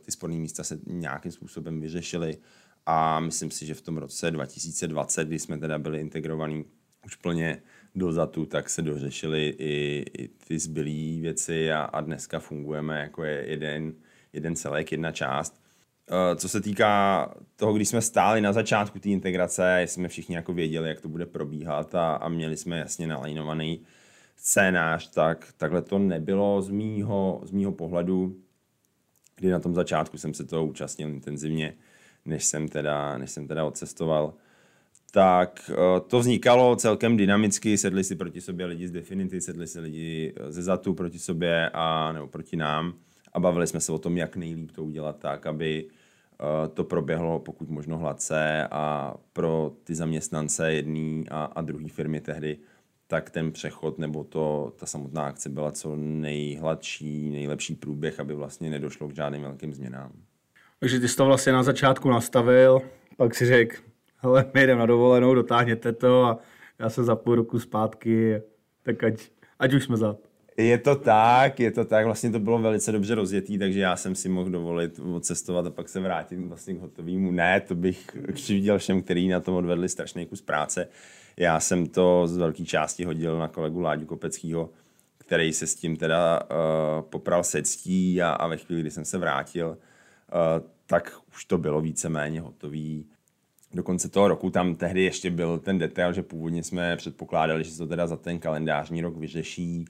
ty 0.00 0.12
sporné 0.12 0.36
místa 0.36 0.64
se 0.64 0.78
nějakým 0.86 1.32
způsobem 1.32 1.80
vyřešily. 1.80 2.38
A 2.86 3.20
myslím 3.20 3.50
si, 3.50 3.66
že 3.66 3.74
v 3.74 3.80
tom 3.80 3.98
roce 3.98 4.30
2020, 4.30 5.28
kdy 5.28 5.38
jsme 5.38 5.58
teda 5.58 5.78
byli 5.78 6.00
integrovaní 6.00 6.64
už 7.08 7.16
plně 7.16 7.62
do 7.94 8.12
ZATu, 8.12 8.46
tak 8.46 8.70
se 8.70 8.82
dořešily 8.82 9.48
i, 9.58 10.04
i 10.18 10.28
ty 10.28 10.58
zbylé 10.58 11.20
věci 11.20 11.72
a, 11.72 11.82
a 11.82 12.00
dneska 12.00 12.38
fungujeme 12.38 13.00
jako 13.00 13.24
je 13.24 13.44
jeden, 13.46 13.94
jeden 14.32 14.56
celek, 14.56 14.92
jedna 14.92 15.12
část. 15.12 15.60
Eh, 16.10 16.36
co 16.36 16.48
se 16.48 16.60
týká 16.60 17.34
toho, 17.56 17.72
když 17.72 17.88
jsme 17.88 18.00
stáli 18.02 18.40
na 18.40 18.52
začátku 18.52 18.98
té 18.98 19.08
integrace, 19.08 19.82
jsme 19.86 20.08
všichni 20.08 20.34
jako 20.34 20.52
věděli, 20.52 20.88
jak 20.88 21.00
to 21.00 21.08
bude 21.08 21.26
probíhat 21.26 21.94
a, 21.94 22.14
a 22.14 22.28
měli 22.28 22.56
jsme 22.56 22.78
jasně 22.78 23.06
nalajnovaný 23.06 23.84
scénář, 24.36 25.10
tak 25.10 25.52
takhle 25.56 25.82
to 25.82 25.98
nebylo 25.98 26.62
z 26.62 26.70
mýho, 26.70 27.40
z 27.44 27.50
mýho 27.50 27.72
pohledu, 27.72 28.36
kdy 29.36 29.50
na 29.50 29.60
tom 29.60 29.74
začátku 29.74 30.18
jsem 30.18 30.34
se 30.34 30.44
toho 30.44 30.66
účastnil 30.66 31.08
intenzivně, 31.08 31.74
než 32.24 32.44
jsem 32.44 32.68
teda, 32.68 33.18
než 33.18 33.30
jsem 33.30 33.48
teda 33.48 33.64
odcestoval. 33.64 34.34
Tak 35.12 35.70
eh, 35.70 36.00
to 36.00 36.18
vznikalo 36.18 36.76
celkem 36.76 37.16
dynamicky, 37.16 37.78
sedli 37.78 38.04
si 38.04 38.16
proti 38.16 38.40
sobě 38.40 38.66
lidi 38.66 38.88
z 38.88 38.90
Definity, 38.90 39.40
sedli 39.40 39.66
si 39.66 39.80
lidi 39.80 40.34
ze 40.48 40.62
Zatu 40.62 40.94
proti 40.94 41.18
sobě 41.18 41.70
a 41.72 42.12
nebo 42.12 42.26
proti 42.26 42.56
nám. 42.56 42.94
A 43.32 43.40
bavili 43.40 43.66
jsme 43.66 43.80
se 43.80 43.92
o 43.92 43.98
tom, 43.98 44.16
jak 44.16 44.36
nejlíp 44.36 44.72
to 44.72 44.84
udělat 44.84 45.18
tak, 45.18 45.46
aby 45.46 45.88
Eh, 46.40 46.68
to 46.68 46.84
proběhlo 46.84 47.38
pokud 47.38 47.70
možno 47.70 47.98
hladce. 47.98 48.68
A 48.70 49.14
pro 49.32 49.72
ty 49.84 49.94
zaměstnance 49.94 50.72
jedné 50.72 51.24
a, 51.30 51.44
a 51.44 51.60
druhé 51.60 51.88
firmy 51.88 52.20
tehdy 52.20 52.58
tak 53.06 53.30
ten 53.30 53.52
přechod 53.52 53.98
nebo 53.98 54.24
to, 54.24 54.72
ta 54.76 54.86
samotná 54.86 55.26
akce 55.26 55.48
byla 55.48 55.72
co 55.72 55.96
nejhladší, 55.96 57.30
nejlepší 57.30 57.74
průběh, 57.74 58.20
aby 58.20 58.34
vlastně 58.34 58.70
nedošlo 58.70 59.08
k 59.08 59.14
žádným 59.14 59.42
velkým 59.42 59.74
změnám. 59.74 60.12
Takže 60.80 61.00
ty 61.00 61.08
jsi 61.08 61.16
to 61.16 61.24
vlastně 61.24 61.52
na 61.52 61.62
začátku 61.62 62.10
nastavil, 62.10 62.82
pak 63.16 63.34
si 63.34 63.46
řekl, 63.46 63.76
hele, 64.18 64.50
my 64.54 64.66
jdeme 64.66 64.80
na 64.80 64.86
dovolenou, 64.86 65.34
dotáhněte 65.34 65.92
to 65.92 66.24
a 66.24 66.38
já 66.78 66.90
se 66.90 67.04
za 67.04 67.16
půl 67.16 67.34
roku 67.34 67.58
zpátky, 67.58 68.42
tak 68.82 69.04
ať, 69.04 69.28
ať 69.58 69.74
už 69.74 69.84
jsme 69.84 69.96
za. 69.96 70.16
Je 70.56 70.78
to 70.78 70.96
tak, 70.96 71.60
je 71.60 71.70
to 71.70 71.84
tak, 71.84 72.04
vlastně 72.04 72.30
to 72.30 72.38
bylo 72.38 72.58
velice 72.58 72.92
dobře 72.92 73.14
rozjetý, 73.14 73.58
takže 73.58 73.80
já 73.80 73.96
jsem 73.96 74.14
si 74.14 74.28
mohl 74.28 74.50
dovolit 74.50 75.00
odcestovat 75.14 75.66
a 75.66 75.70
pak 75.70 75.88
se 75.88 76.00
vrátit 76.00 76.36
vlastně 76.36 76.74
k 76.74 76.80
hotovému. 76.80 77.30
Ne, 77.30 77.60
to 77.60 77.74
bych 77.74 78.06
křivděl 78.32 78.78
všem, 78.78 79.02
kteří 79.02 79.28
na 79.28 79.40
tom 79.40 79.54
odvedli 79.54 79.88
strašný 79.88 80.26
kus 80.26 80.42
práce. 80.42 80.88
Já 81.36 81.60
jsem 81.60 81.86
to 81.86 82.26
z 82.26 82.36
velké 82.36 82.64
části 82.64 83.04
hodil 83.04 83.38
na 83.38 83.48
kolegu 83.48 83.80
Láďu 83.80 84.06
Kopeckýho, 84.06 84.70
který 85.18 85.52
se 85.52 85.66
s 85.66 85.74
tím 85.74 85.96
teda 85.96 86.40
uh, 86.42 87.02
popral 87.02 87.44
se 87.44 87.62
ctí 87.62 88.22
a, 88.22 88.30
a 88.30 88.46
ve 88.46 88.56
chvíli, 88.56 88.80
kdy 88.80 88.90
jsem 88.90 89.04
se 89.04 89.18
vrátil, 89.18 89.68
uh, 89.68 90.66
tak 90.86 91.12
už 91.34 91.44
to 91.44 91.58
bylo 91.58 91.80
víceméně 91.80 92.40
hotový. 92.40 93.06
Do 93.74 93.82
konce 93.82 94.08
toho 94.08 94.28
roku 94.28 94.50
tam 94.50 94.74
tehdy 94.74 95.02
ještě 95.02 95.30
byl 95.30 95.58
ten 95.58 95.78
detail, 95.78 96.12
že 96.12 96.22
původně 96.22 96.62
jsme 96.62 96.96
předpokládali, 96.96 97.64
že 97.64 97.70
se 97.70 97.78
to 97.78 97.86
teda 97.86 98.06
za 98.06 98.16
ten 98.16 98.38
kalendářní 98.38 99.00
rok 99.00 99.16
vyřeší, 99.16 99.84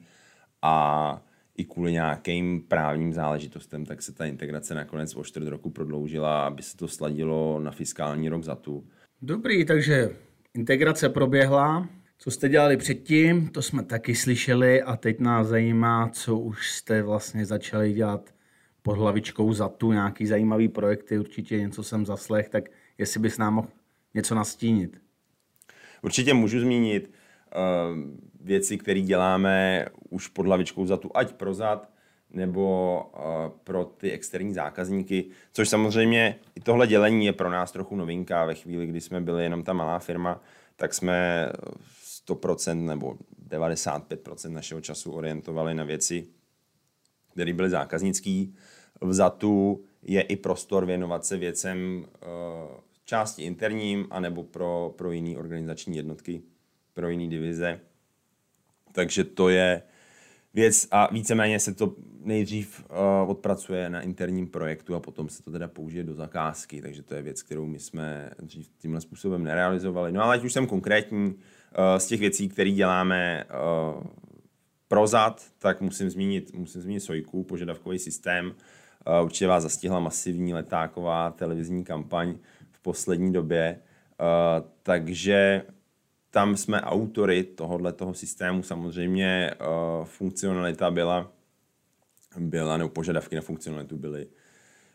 a 0.62 1.23
i 1.56 1.64
kvůli 1.64 1.92
nějakým 1.92 2.62
právním 2.68 3.12
záležitostem, 3.12 3.87
tak 3.87 4.02
se 4.02 4.12
ta 4.12 4.26
integrace 4.26 4.75
nakonec 4.75 5.16
o 5.16 5.25
čtvrt 5.25 5.49
roku 5.49 5.70
prodloužila, 5.70 6.47
aby 6.47 6.62
se 6.62 6.76
to 6.76 6.88
sladilo 6.88 7.61
na 7.61 7.70
fiskální 7.70 8.28
rok 8.28 8.44
za 8.44 8.54
tu. 8.54 8.87
Dobrý, 9.23 9.64
takže 9.64 10.11
integrace 10.54 11.08
proběhla. 11.08 11.88
Co 12.18 12.30
jste 12.30 12.49
dělali 12.49 12.76
předtím, 12.76 13.49
to 13.49 13.62
jsme 13.62 13.82
taky 13.82 14.14
slyšeli 14.14 14.82
a 14.82 14.97
teď 14.97 15.20
nás 15.20 15.47
zajímá, 15.47 16.08
co 16.12 16.38
už 16.38 16.70
jste 16.70 17.02
vlastně 17.02 17.47
začali 17.47 17.92
dělat 17.92 18.35
pod 18.82 18.99
hlavičkou 18.99 19.52
za 19.52 19.68
tu, 19.68 19.92
nějaký 19.92 20.26
zajímavý 20.26 20.68
projekty, 20.68 21.18
určitě 21.18 21.61
něco 21.61 21.82
jsem 21.82 22.06
zaslech, 22.06 22.49
tak 22.49 22.64
jestli 22.99 23.21
bys 23.21 23.38
nám 23.38 23.55
mohl 23.55 23.69
něco 24.14 24.35
nastínit. 24.35 25.00
Určitě 26.02 26.35
můžu 26.35 26.61
zmínit. 26.61 27.11
Uh, 27.57 27.99
věci, 28.40 28.78
které 28.78 29.00
děláme 29.00 29.87
už 30.11 30.28
pod 30.28 30.47
lavičkou 30.47 30.87
za 30.87 30.97
tu 30.97 31.11
ať 31.14 31.33
prozad, 31.33 31.90
nebo 32.31 33.02
uh, 33.17 33.59
pro 33.64 33.85
ty 33.85 34.11
externí 34.11 34.55
zákazníky, 34.55 35.25
což 35.52 35.69
samozřejmě 35.69 36.37
i 36.55 36.61
tohle 36.61 36.87
dělení 36.87 37.26
je 37.26 37.33
pro 37.33 37.50
nás 37.50 37.73
trochu 37.73 37.97
novinka. 37.97 38.45
Ve 38.45 38.55
chvíli, 38.55 38.87
kdy 38.87 39.00
jsme 39.00 39.21
byli 39.21 39.43
jenom 39.43 39.62
ta 39.62 39.73
malá 39.73 39.99
firma, 39.99 40.40
tak 40.76 40.95
jsme 40.95 41.49
100% 42.28 42.85
nebo 42.85 43.17
95% 43.50 44.50
našeho 44.50 44.81
času 44.81 45.12
orientovali 45.12 45.75
na 45.75 45.85
věci, 45.85 46.26
které 47.33 47.52
byly 47.52 47.71
zákaznický. 47.71 48.55
V 49.00 49.12
ZATu 49.12 49.85
je 50.02 50.23
i 50.23 50.37
prostor 50.37 50.87
věnovat 50.87 51.25
se 51.25 51.37
věcem 51.37 52.07
uh, 52.23 52.81
části 53.09 53.43
interním, 53.43 54.07
anebo 54.11 54.43
pro, 54.43 54.95
pro 54.99 55.12
jiné 55.12 55.38
organizační 55.38 55.97
jednotky, 55.97 56.43
pro 56.95 57.09
jiné 57.09 57.27
divize. 57.27 57.81
Takže 58.93 59.25
to 59.25 59.49
je 59.49 59.83
věc 60.55 60.88
a 60.91 61.12
víceméně 61.12 61.61
se 61.61 61.75
to 61.75 61.95
nejdřív 62.21 62.85
uh, 62.91 63.31
odpracuje 63.31 63.91
na 63.91 64.00
interním 64.00 64.47
projektu 64.47 64.95
a 64.95 65.00
potom 65.00 65.29
se 65.29 65.43
to 65.43 65.50
teda 65.50 65.69
použije 65.69 66.05
do 66.05 66.15
zakázky, 66.15 66.83
takže 66.83 67.03
to 67.03 67.15
je 67.15 67.23
věc, 67.23 67.43
kterou 67.43 67.67
my 67.67 67.79
jsme 67.79 68.31
dřív 68.43 68.71
tímhle 68.79 69.00
způsobem 69.00 69.45
nerealizovali. 69.45 70.12
No 70.12 70.23
ale 70.23 70.35
ať 70.35 70.45
už 70.45 70.53
jsem 70.53 70.67
konkrétní, 70.67 71.27
uh, 71.27 71.35
z 71.99 72.07
těch 72.07 72.21
věcí, 72.21 72.49
které 72.49 72.71
děláme 72.71 73.45
uh, 73.45 74.03
pro 74.88 75.07
ZAD, 75.07 75.45
tak 75.59 75.81
musím 75.81 76.11
zmínit, 76.11 76.55
musím 76.55 76.81
zmínit 76.81 77.00
Sojku, 77.00 77.45
požadavkový 77.45 77.99
systém. 77.99 78.47
Uh, 78.47 79.25
určitě 79.25 79.47
vás 79.47 79.62
zastihla 79.62 80.00
masivní 80.00 80.55
letáková 80.55 81.31
televizní 81.31 81.85
kampaň 81.85 82.38
v 82.78 82.82
poslední 82.82 83.32
době, 83.32 83.78
uh, 84.20 84.66
takže 84.82 85.62
tam 86.30 86.56
jsme 86.56 86.80
autory 86.80 87.44
tohohle 87.44 87.92
toho 87.92 88.14
systému. 88.14 88.62
Samozřejmě 88.62 89.50
uh, 89.61 90.04
funkcionalita 90.04 90.90
byla, 90.90 91.32
byla, 92.38 92.76
nebo 92.76 92.90
požadavky 92.90 93.37
na 93.37 93.42
funkcionalitu 93.42 93.97
byly 93.97 94.26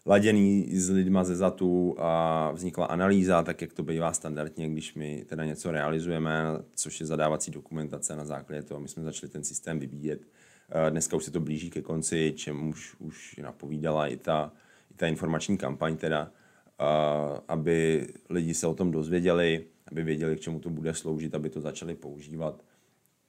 laděný 0.05 0.79
s 0.79 0.89
lidma 0.89 1.23
ze 1.23 1.35
ZATu 1.35 1.95
a 1.99 2.51
vznikla 2.51 2.85
analýza, 2.85 3.43
tak 3.43 3.61
jak 3.61 3.73
to 3.73 3.83
bývá 3.83 4.13
standardně, 4.13 4.69
když 4.69 4.95
my 4.95 5.25
teda 5.29 5.45
něco 5.45 5.71
realizujeme, 5.71 6.43
což 6.75 6.99
je 6.99 7.05
zadávací 7.05 7.51
dokumentace 7.51 8.15
na 8.15 8.25
základě 8.25 8.63
toho. 8.63 8.79
My 8.79 8.87
jsme 8.87 9.03
začali 9.03 9.31
ten 9.31 9.43
systém 9.43 9.79
vybíjet. 9.79 10.21
Uh, 10.21 10.89
dneska 10.89 11.15
už 11.15 11.23
se 11.23 11.31
to 11.31 11.39
blíží 11.39 11.69
ke 11.69 11.81
konci, 11.81 12.33
čem 12.35 12.69
už, 12.69 12.95
už 12.99 13.35
napovídala 13.41 14.07
i 14.07 14.17
ta, 14.17 14.51
i 14.91 14.93
ta 14.93 15.07
informační 15.07 15.57
kampaň 15.57 15.97
teda, 15.97 16.31
aby 17.47 18.07
lidi 18.29 18.53
se 18.53 18.67
o 18.67 18.73
tom 18.73 18.91
dozvěděli 18.91 19.65
aby 19.93 20.03
věděli, 20.03 20.35
k 20.35 20.39
čemu 20.39 20.59
to 20.59 20.69
bude 20.69 20.93
sloužit, 20.93 21.35
aby 21.35 21.49
to 21.49 21.61
začali 21.61 21.95
používat. 21.95 22.63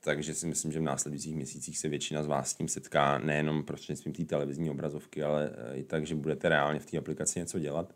Takže 0.00 0.34
si 0.34 0.46
myslím, 0.46 0.72
že 0.72 0.78
v 0.78 0.82
následujících 0.82 1.34
měsících 1.34 1.78
se 1.78 1.88
většina 1.88 2.22
z 2.22 2.26
vás 2.26 2.50
s 2.50 2.54
tím 2.54 2.68
setká 2.68 3.18
nejenom 3.18 3.62
prostřednictvím 3.62 4.14
té 4.14 4.24
televizní 4.24 4.70
obrazovky, 4.70 5.22
ale 5.22 5.50
eh, 5.54 5.76
i 5.76 5.82
tak, 5.82 6.06
že 6.06 6.14
budete 6.14 6.48
reálně 6.48 6.80
v 6.80 6.86
té 6.86 6.98
aplikaci 6.98 7.38
něco 7.38 7.58
dělat. 7.58 7.94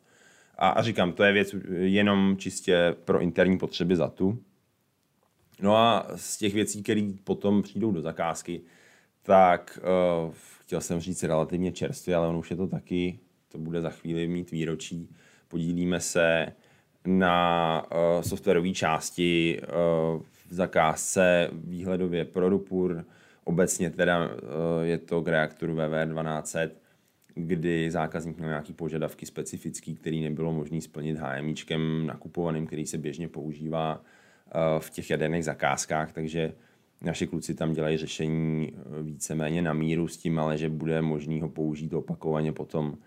A, 0.59 0.69
a 0.69 0.83
říkám, 0.83 1.13
to 1.13 1.25
je 1.25 1.33
věc 1.33 1.55
jenom 1.71 2.37
čistě 2.39 2.97
pro 3.05 3.21
interní 3.21 3.59
potřeby 3.59 3.97
za 3.97 4.09
tu. 4.09 4.43
No 5.61 5.77
a 5.77 6.07
z 6.17 6.39
těch 6.39 6.55
věcí, 6.55 6.83
které 6.83 7.13
potom 7.25 7.63
přijdou 7.63 7.93
do 7.93 8.01
zakázky, 8.01 8.61
tak 9.23 9.79
uh, 10.27 10.35
chtěl 10.61 10.81
jsem 10.81 11.01
říct 11.01 11.23
relativně 11.23 11.73
čerstvě, 11.73 12.17
ale 12.17 12.29
on 12.29 12.37
už 12.37 12.51
je 12.51 12.57
to 12.57 12.67
taky, 12.67 13.19
to 13.49 13.59
bude 13.59 13.81
za 13.81 13.91
chvíli 13.91 14.29
mít 14.29 14.51
výročí. 14.51 15.09
Podílíme 15.49 16.01
se 16.01 16.47
na 17.07 17.83
uh, 17.93 18.23
softwarové 18.23 18.71
části 18.71 19.61
uh, 19.61 20.23
v 20.49 20.55
zakázce 20.55 21.51
výhledově 21.53 22.25
pro 22.25 22.49
Rupur. 22.49 23.05
Obecně 23.45 23.91
teda 23.91 24.27
uh, 24.27 24.33
je 24.83 24.99
to 24.99 25.23
k 25.23 25.29
reaktoru 25.29 25.75
VV1200, 25.75 26.71
kdy 27.35 27.91
zákazník 27.91 28.37
měl 28.37 28.49
nějaký 28.49 28.73
požadavky 28.73 29.27
specifický, 29.27 29.95
který 29.95 30.23
nebylo 30.23 30.53
možné 30.53 30.81
splnit 30.81 31.19
HMIčkem 31.19 32.07
nakupovaným, 32.07 32.67
který 32.67 32.87
se 32.87 32.99
běžně 32.99 33.29
používá 33.29 33.97
uh, 33.97 34.81
v 34.81 34.91
těch 34.91 35.11
jaderných 35.11 35.45
zakázkách, 35.45 36.13
takže 36.13 36.53
naši 37.01 37.27
kluci 37.27 37.55
tam 37.55 37.73
dělají 37.73 37.97
řešení 37.97 38.73
víceméně 39.03 39.63
na 39.63 39.73
míru 39.73 40.09
s 40.09 40.17
tím, 40.17 40.39
ale 40.39 40.59
že 40.59 40.69
bude 40.69 41.03
možný 41.03 41.41
ho 41.41 41.49
použít 41.49 41.93
opakovaně 41.93 42.53
potom 42.53 42.99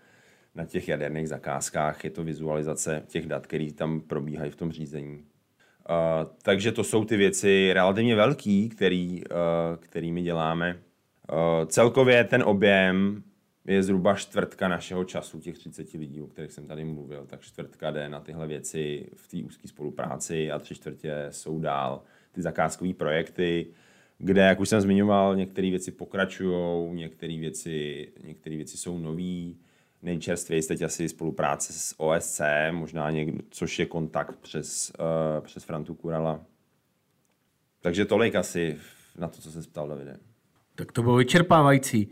na 0.54 0.64
těch 0.66 0.88
jaderných 0.88 1.28
zakázkách. 1.28 2.04
Je 2.04 2.10
to 2.10 2.24
vizualizace 2.24 3.02
těch 3.06 3.26
dat, 3.26 3.46
které 3.46 3.72
tam 3.72 4.00
probíhají 4.00 4.50
v 4.50 4.56
tom 4.56 4.72
řízení. 4.72 5.14
Uh, 5.14 6.30
takže 6.42 6.72
to 6.72 6.84
jsou 6.84 7.04
ty 7.04 7.16
věci 7.16 7.70
relativně 7.72 8.16
velký, 8.16 8.68
který, 8.68 9.22
uh, 9.24 9.36
kterými 9.80 10.22
děláme. 10.22 10.78
Uh, 11.32 11.66
celkově 11.66 12.24
ten 12.24 12.42
objem 12.42 13.22
je 13.64 13.82
zhruba 13.82 14.14
čtvrtka 14.14 14.68
našeho 14.68 15.04
času, 15.04 15.40
těch 15.40 15.58
30 15.58 15.92
lidí, 15.92 16.20
o 16.20 16.26
kterých 16.26 16.52
jsem 16.52 16.66
tady 16.66 16.84
mluvil, 16.84 17.26
tak 17.26 17.40
čtvrtka 17.40 17.90
jde 17.90 18.08
na 18.08 18.20
tyhle 18.20 18.46
věci 18.46 19.06
v 19.16 19.28
té 19.28 19.36
úzké 19.46 19.68
spolupráci 19.68 20.50
a 20.50 20.58
tři 20.58 20.74
čtvrtě 20.74 21.26
jsou 21.30 21.60
dál 21.60 22.02
ty 22.32 22.42
zakázkové 22.42 22.94
projekty, 22.94 23.66
kde, 24.18 24.42
jak 24.42 24.60
už 24.60 24.68
jsem 24.68 24.80
zmiňoval, 24.80 25.36
některé 25.36 25.70
věci 25.70 25.90
pokračují, 25.92 26.92
některé 26.94 27.38
věci, 27.38 28.08
některé 28.24 28.56
věci 28.56 28.76
jsou 28.76 28.98
nové, 28.98 29.54
nejčerstvěji 30.02 30.62
teď 30.62 30.82
asi 30.82 31.08
spolupráce 31.08 31.72
s 31.72 32.00
OSC, 32.00 32.40
možná 32.70 33.10
někdo, 33.10 33.38
což 33.50 33.78
je 33.78 33.86
kontakt 33.86 34.36
přes, 34.36 34.92
uh, 34.98 35.44
přes 35.44 35.64
Frantu 35.64 35.94
Kurala. 35.94 36.40
Takže 37.80 38.04
tolik 38.04 38.34
asi 38.34 38.78
na 39.18 39.28
to, 39.28 39.40
co 39.40 39.50
se 39.50 39.60
ptal 39.70 39.88
Davide. 39.88 40.16
Tak 40.74 40.92
to 40.92 41.02
bylo 41.02 41.16
vyčerpávající. 41.16 42.10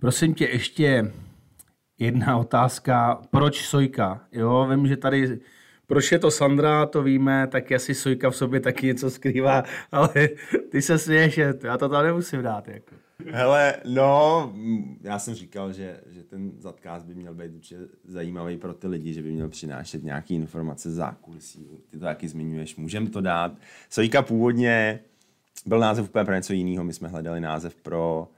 Prosím 0.00 0.34
tě, 0.34 0.44
ještě 0.44 1.12
jedna 1.98 2.36
otázka. 2.36 3.22
Proč 3.30 3.64
Sojka? 3.64 4.26
Jo, 4.32 4.66
vím, 4.70 4.86
že 4.86 4.96
tady 4.96 5.40
proč 5.86 6.12
je 6.12 6.18
to 6.18 6.30
Sandra, 6.30 6.86
to 6.86 7.02
víme, 7.02 7.46
tak 7.46 7.72
asi 7.72 7.94
Sojka 7.94 8.30
v 8.30 8.36
sobě 8.36 8.60
taky 8.60 8.86
něco 8.86 9.10
skrývá, 9.10 9.64
ale 9.92 10.08
ty 10.70 10.82
se 10.82 10.98
směješ, 10.98 11.36
já 11.62 11.78
to 11.78 11.88
tam 11.88 12.04
nemusím 12.04 12.42
dát. 12.42 12.68
Jako. 12.68 12.94
Hele, 13.30 13.74
no, 13.86 14.52
já 15.00 15.18
jsem 15.18 15.34
říkal, 15.34 15.72
že, 15.72 16.00
že 16.10 16.22
ten 16.22 16.52
zadkáz 16.58 17.02
by 17.02 17.14
měl 17.14 17.34
být 17.34 17.54
určitě 17.54 17.80
zajímavý 18.04 18.56
pro 18.56 18.74
ty 18.74 18.86
lidi, 18.86 19.12
že 19.12 19.22
by 19.22 19.32
měl 19.32 19.48
přinášet 19.48 20.04
nějaké 20.04 20.34
informace 20.34 20.90
z 20.90 20.94
zákulisí. 20.94 21.68
Ty 21.90 21.98
to 21.98 22.04
taky 22.04 22.28
zmiňuješ, 22.28 22.76
můžeme 22.76 23.10
to 23.10 23.20
dát. 23.20 23.52
Sojka 23.90 24.22
původně 24.22 25.00
byl 25.66 25.78
název 25.78 26.04
úplně 26.08 26.24
pro 26.24 26.34
něco 26.34 26.52
jiného. 26.52 26.84
My 26.84 26.92
jsme 26.92 27.08
hledali 27.08 27.40
název 27.40 27.74
pro 27.74 28.28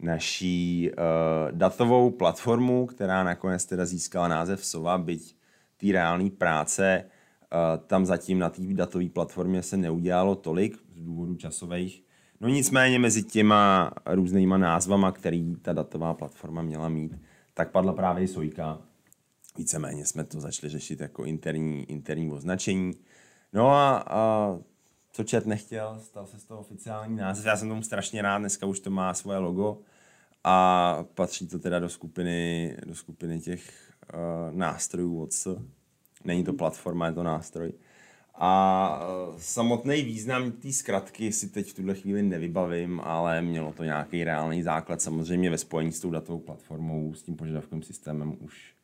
naší 0.00 0.90
uh, 0.90 1.58
datovou 1.58 2.10
platformu, 2.10 2.86
která 2.86 3.24
nakonec 3.24 3.64
teda 3.64 3.86
získala 3.86 4.28
název 4.28 4.64
Sova, 4.64 4.98
byť 4.98 5.36
té 5.76 5.92
reálné 5.92 6.30
práce 6.30 7.04
uh, 7.04 7.86
tam 7.86 8.06
zatím 8.06 8.38
na 8.38 8.50
té 8.50 8.62
datové 8.62 9.08
platformě 9.08 9.62
se 9.62 9.76
neudělalo 9.76 10.34
tolik 10.34 10.78
z 10.94 11.02
důvodu 11.02 11.34
časových 11.34 12.04
No 12.40 12.48
nicméně 12.48 12.98
mezi 12.98 13.22
těma 13.22 13.90
různýma 14.06 14.58
názvama, 14.58 15.12
který 15.12 15.56
ta 15.56 15.72
datová 15.72 16.14
platforma 16.14 16.62
měla 16.62 16.88
mít, 16.88 17.20
tak 17.54 17.70
padla 17.70 17.92
právě 17.92 18.28
Sojka. 18.28 18.78
Víceméně 19.58 20.06
jsme 20.06 20.24
to 20.24 20.40
začali 20.40 20.70
řešit 20.70 21.00
jako 21.00 21.24
interní, 21.24 21.90
interní 21.90 22.30
označení. 22.30 22.92
No 23.52 23.70
a, 23.70 24.04
a 24.06 24.58
co 25.12 25.24
čet 25.24 25.46
nechtěl, 25.46 26.00
stal 26.02 26.26
se 26.26 26.38
z 26.38 26.44
toho 26.44 26.60
oficiální 26.60 27.16
název. 27.16 27.46
Já 27.46 27.56
jsem 27.56 27.68
tomu 27.68 27.82
strašně 27.82 28.22
rád, 28.22 28.38
dneska 28.38 28.66
už 28.66 28.80
to 28.80 28.90
má 28.90 29.14
svoje 29.14 29.38
logo 29.38 29.78
a 30.44 31.04
patří 31.14 31.48
to 31.48 31.58
teda 31.58 31.78
do 31.78 31.88
skupiny, 31.88 32.76
do 32.86 32.94
skupiny 32.94 33.40
těch 33.40 33.92
uh, 34.14 34.56
nástrojů 34.56 35.22
od 35.22 35.30
Není 36.24 36.44
to 36.44 36.52
platforma, 36.52 37.06
je 37.06 37.12
to 37.12 37.22
nástroj. 37.22 37.72
A 38.36 39.00
e, 39.00 39.38
samotný 39.38 40.02
význam 40.02 40.52
té 40.52 40.72
zkratky 40.72 41.32
si 41.32 41.48
teď 41.48 41.70
v 41.70 41.74
tuhle 41.74 41.94
chvíli 41.94 42.22
nevybavím, 42.22 43.00
ale 43.04 43.42
mělo 43.42 43.72
to 43.72 43.84
nějaký 43.84 44.24
reálný 44.24 44.62
základ. 44.62 45.02
Samozřejmě 45.02 45.50
ve 45.50 45.58
spojení 45.58 45.92
s 45.92 46.00
tou 46.00 46.10
datovou 46.10 46.38
platformou, 46.38 47.14
s 47.14 47.22
tím 47.22 47.36
požadavkovým 47.36 47.82
systémem 47.82 48.36
už, 48.40 48.74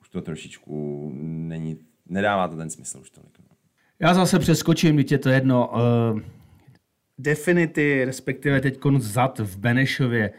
už 0.00 0.08
to 0.08 0.22
trošičku 0.22 1.10
není, 1.14 1.78
nedává 2.06 2.48
to 2.48 2.56
ten 2.56 2.70
smysl 2.70 2.98
už 3.00 3.10
tolik. 3.10 3.38
No. 3.38 3.56
Já 4.00 4.14
zase 4.14 4.38
přeskočím, 4.38 4.96
když 4.96 5.10
je 5.10 5.18
to 5.18 5.28
jedno. 5.28 5.72
Uh, 6.12 6.20
Definity, 7.18 8.04
respektive 8.04 8.60
teď 8.60 8.78
zad 8.98 9.38
v 9.38 9.58
Benešově, 9.58 10.32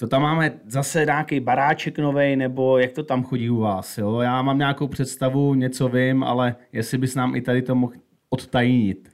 to 0.00 0.08
tam 0.08 0.22
máme 0.22 0.60
zase 0.66 1.04
nějaký 1.04 1.40
baráček 1.40 1.98
nový, 1.98 2.36
nebo 2.36 2.78
jak 2.78 2.92
to 2.92 3.02
tam 3.02 3.24
chodí 3.24 3.50
u 3.50 3.56
vás? 3.56 3.98
Jo? 3.98 4.20
Já 4.20 4.42
mám 4.42 4.58
nějakou 4.58 4.88
představu, 4.88 5.54
něco 5.54 5.88
vím, 5.88 6.24
ale 6.24 6.56
jestli 6.72 6.98
bys 6.98 7.14
nám 7.14 7.36
i 7.36 7.40
tady 7.40 7.62
to 7.62 7.74
mohl 7.74 7.92
odtajnit. 8.30 9.10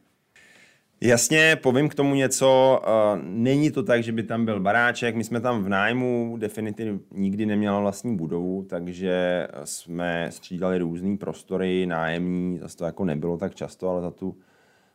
Jasně, 1.00 1.56
povím 1.62 1.88
k 1.88 1.94
tomu 1.94 2.14
něco. 2.14 2.80
Není 3.22 3.70
to 3.70 3.82
tak, 3.82 4.02
že 4.02 4.12
by 4.12 4.22
tam 4.22 4.44
byl 4.44 4.60
baráček. 4.60 5.16
My 5.16 5.24
jsme 5.24 5.40
tam 5.40 5.64
v 5.64 5.68
nájmu, 5.68 6.36
definitivně 6.38 6.98
nikdy 7.14 7.46
neměla 7.46 7.80
vlastní 7.80 8.16
budovu, 8.16 8.66
takže 8.68 9.46
jsme 9.64 10.26
střídali 10.30 10.78
různé 10.78 11.16
prostory 11.16 11.86
nájemní. 11.86 12.58
Zase 12.58 12.76
to 12.76 12.84
jako 12.84 13.04
nebylo 13.04 13.36
tak 13.36 13.54
často, 13.54 13.88
ale 13.88 14.02
za 14.02 14.10
tu, 14.10 14.36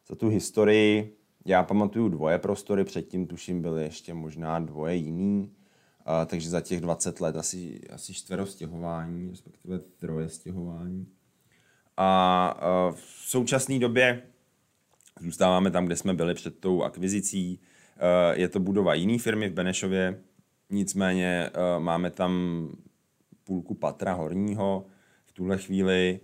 za 0.07 0.15
tu 0.15 0.29
historii 0.29 1.15
já 1.45 1.63
pamatuju 1.63 2.09
dvoje 2.09 2.37
prostory, 2.37 2.83
předtím 2.83 3.27
tuším 3.27 3.61
byly 3.61 3.83
ještě 3.83 4.13
možná 4.13 4.59
dvoje 4.59 4.95
jiný 4.95 5.49
A, 6.05 6.25
takže 6.25 6.49
za 6.49 6.61
těch 6.61 6.81
20 6.81 7.21
let 7.21 7.35
asi, 7.35 7.81
asi 7.89 8.13
čtvero 8.13 8.45
stěhování, 8.45 9.29
respektive 9.29 9.79
troje 9.79 10.29
stěhování. 10.29 11.07
A, 11.97 12.47
a 12.47 12.91
v 12.91 13.23
současné 13.27 13.79
době 13.79 14.21
zůstáváme 15.19 15.71
tam, 15.71 15.85
kde 15.85 15.95
jsme 15.95 16.13
byli 16.13 16.33
před 16.33 16.59
tou 16.59 16.83
akvizicí. 16.83 17.59
Je 18.33 18.49
to 18.49 18.59
budova 18.59 18.93
jiné 18.93 19.19
firmy 19.19 19.49
v 19.49 19.53
Benešově, 19.53 20.21
nicméně 20.69 21.49
máme 21.79 22.11
tam 22.11 22.31
půlku 23.43 23.73
patra 23.73 24.13
horního 24.13 24.85
v 25.25 25.31
tuhle 25.31 25.57
chvíli 25.57 26.19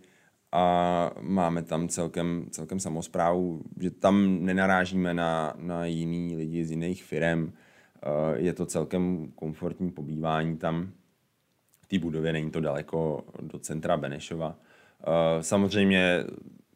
a 0.51 1.11
máme 1.21 1.63
tam 1.63 1.87
celkem, 1.87 2.47
celkem 2.51 2.79
samozprávu, 2.79 3.61
že 3.79 3.91
tam 3.91 4.45
nenarážíme 4.45 5.13
na, 5.13 5.53
na 5.57 5.85
jiný 5.85 6.35
lidi 6.35 6.65
z 6.65 6.71
jiných 6.71 7.03
firm. 7.03 7.53
Je 8.35 8.53
to 8.53 8.65
celkem 8.65 9.31
komfortní 9.35 9.91
pobývání 9.91 10.57
tam 10.57 10.91
v 11.81 11.87
té 11.87 11.99
budově, 11.99 12.33
není 12.33 12.51
to 12.51 12.59
daleko 12.59 13.25
do 13.41 13.59
centra 13.59 13.97
Benešova. 13.97 14.55
Samozřejmě, 15.41 16.23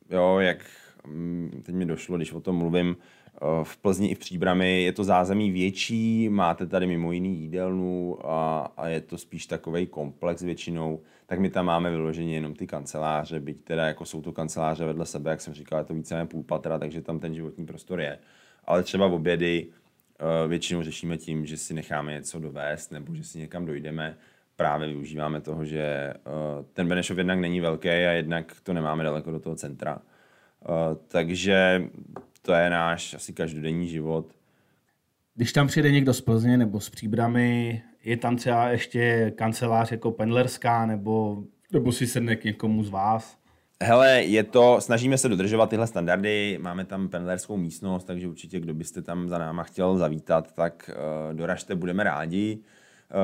jo, 0.09 0.39
jak 0.39 0.65
mm, 1.07 1.61
teď 1.65 1.75
mi 1.75 1.85
došlo, 1.85 2.17
když 2.17 2.31
o 2.31 2.41
tom 2.41 2.55
mluvím, 2.55 2.95
Eh, 3.41 3.63
v 3.63 3.77
Plzni 3.77 4.07
i 4.07 4.15
v 4.15 4.19
Příbrami 4.19 4.83
je 4.83 4.91
to 4.91 5.03
zázemí 5.03 5.51
větší, 5.51 6.29
máte 6.29 6.67
tady 6.67 6.87
mimo 6.87 7.11
jiný 7.11 7.39
jídelnu 7.41 8.17
a, 8.25 8.71
a 8.77 8.87
je 8.87 9.01
to 9.01 9.17
spíš 9.17 9.45
takový 9.45 9.87
komplex 9.87 10.41
většinou, 10.41 11.01
tak 11.25 11.39
my 11.39 11.49
tam 11.49 11.65
máme 11.65 11.91
vyloženě 11.91 12.33
jenom 12.33 12.55
ty 12.55 12.67
kanceláře, 12.67 13.39
byť 13.39 13.63
teda 13.63 13.87
jako 13.87 14.05
jsou 14.05 14.21
to 14.21 14.31
kanceláře 14.31 14.85
vedle 14.85 15.05
sebe, 15.05 15.31
jak 15.31 15.41
jsem 15.41 15.53
říkal, 15.53 15.79
je 15.79 15.85
to 15.85 15.93
více 15.93 16.25
půl 16.25 16.43
patra, 16.43 16.79
takže 16.79 17.01
tam 17.01 17.19
ten 17.19 17.35
životní 17.35 17.65
prostor 17.65 17.99
je. 17.99 18.19
Ale 18.65 18.83
třeba 18.83 19.07
v 19.07 19.13
obědy 19.13 19.67
eh, 19.69 19.80
většinou 20.47 20.83
řešíme 20.83 21.17
tím, 21.17 21.45
že 21.45 21.57
si 21.57 21.73
necháme 21.73 22.13
něco 22.13 22.39
dovést 22.39 22.91
nebo 22.91 23.15
že 23.15 23.23
si 23.23 23.39
někam 23.39 23.65
dojdeme. 23.65 24.17
Právě 24.55 24.87
využíváme 24.87 25.41
toho, 25.41 25.65
že 25.65 25.81
eh, 25.81 26.19
ten 26.73 26.87
Benešov 26.87 27.17
jednak 27.17 27.39
není 27.39 27.59
velký 27.59 27.89
a 27.89 28.11
jednak 28.11 28.55
to 28.63 28.73
nemáme 28.73 29.03
daleko 29.03 29.31
do 29.31 29.39
toho 29.39 29.55
centra. 29.55 30.01
Takže 31.07 31.83
to 32.41 32.53
je 32.53 32.69
náš 32.69 33.13
asi 33.13 33.33
každodenní 33.33 33.87
život. 33.87 34.35
Když 35.35 35.53
tam 35.53 35.67
přijde 35.67 35.91
někdo 35.91 36.13
z 36.13 36.21
Plzně 36.21 36.57
nebo 36.57 36.79
z 36.79 36.89
Příbramy, 36.89 37.81
je 38.03 38.17
tam 38.17 38.35
třeba 38.35 38.69
ještě 38.69 39.31
kancelář 39.35 39.91
jako 39.91 40.11
pendlerská 40.11 40.85
nebo, 40.85 41.43
nebo 41.71 41.91
si 41.91 42.07
sedne 42.07 42.35
k 42.35 42.43
někomu 42.43 42.83
z 42.83 42.89
vás? 42.89 43.40
Hele, 43.83 44.23
je 44.23 44.43
to, 44.43 44.81
snažíme 44.81 45.17
se 45.17 45.29
dodržovat 45.29 45.69
tyhle 45.69 45.87
standardy, 45.87 46.59
máme 46.61 46.85
tam 46.85 47.09
pendlerskou 47.09 47.57
místnost, 47.57 48.03
takže 48.03 48.27
určitě, 48.27 48.59
kdo 48.59 48.73
byste 48.73 49.01
tam 49.01 49.29
za 49.29 49.37
náma 49.37 49.63
chtěl 49.63 49.97
zavítat, 49.97 50.51
tak 50.51 50.89
uh, 50.93 51.35
doražte, 51.35 51.75
budeme 51.75 52.03
rádi. 52.03 52.59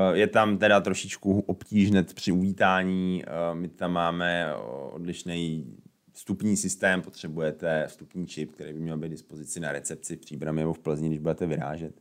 Uh, 0.10 0.16
je 0.16 0.28
tam 0.28 0.58
teda 0.58 0.82
trošičku 0.82 1.40
obtížnet 1.40 2.14
při 2.14 2.32
uvítání, 2.32 3.24
uh, 3.24 3.60
my 3.60 3.68
tam 3.68 3.92
máme 3.92 4.56
odlišný 4.92 5.76
vstupní 6.12 6.58
systém, 6.58 7.02
potřebujete 7.02 7.84
vstupní 7.88 8.28
čip, 8.28 8.52
který 8.52 8.74
by 8.74 8.80
měl 8.80 8.98
být 8.98 9.10
dispozici 9.10 9.60
na 9.60 9.72
recepci 9.72 10.20
v 10.32 10.52
nebo 10.52 10.74
v 10.74 10.80
Plzni, 10.80 11.08
když 11.08 11.20
budete 11.20 11.46
vyrážet. 11.46 11.96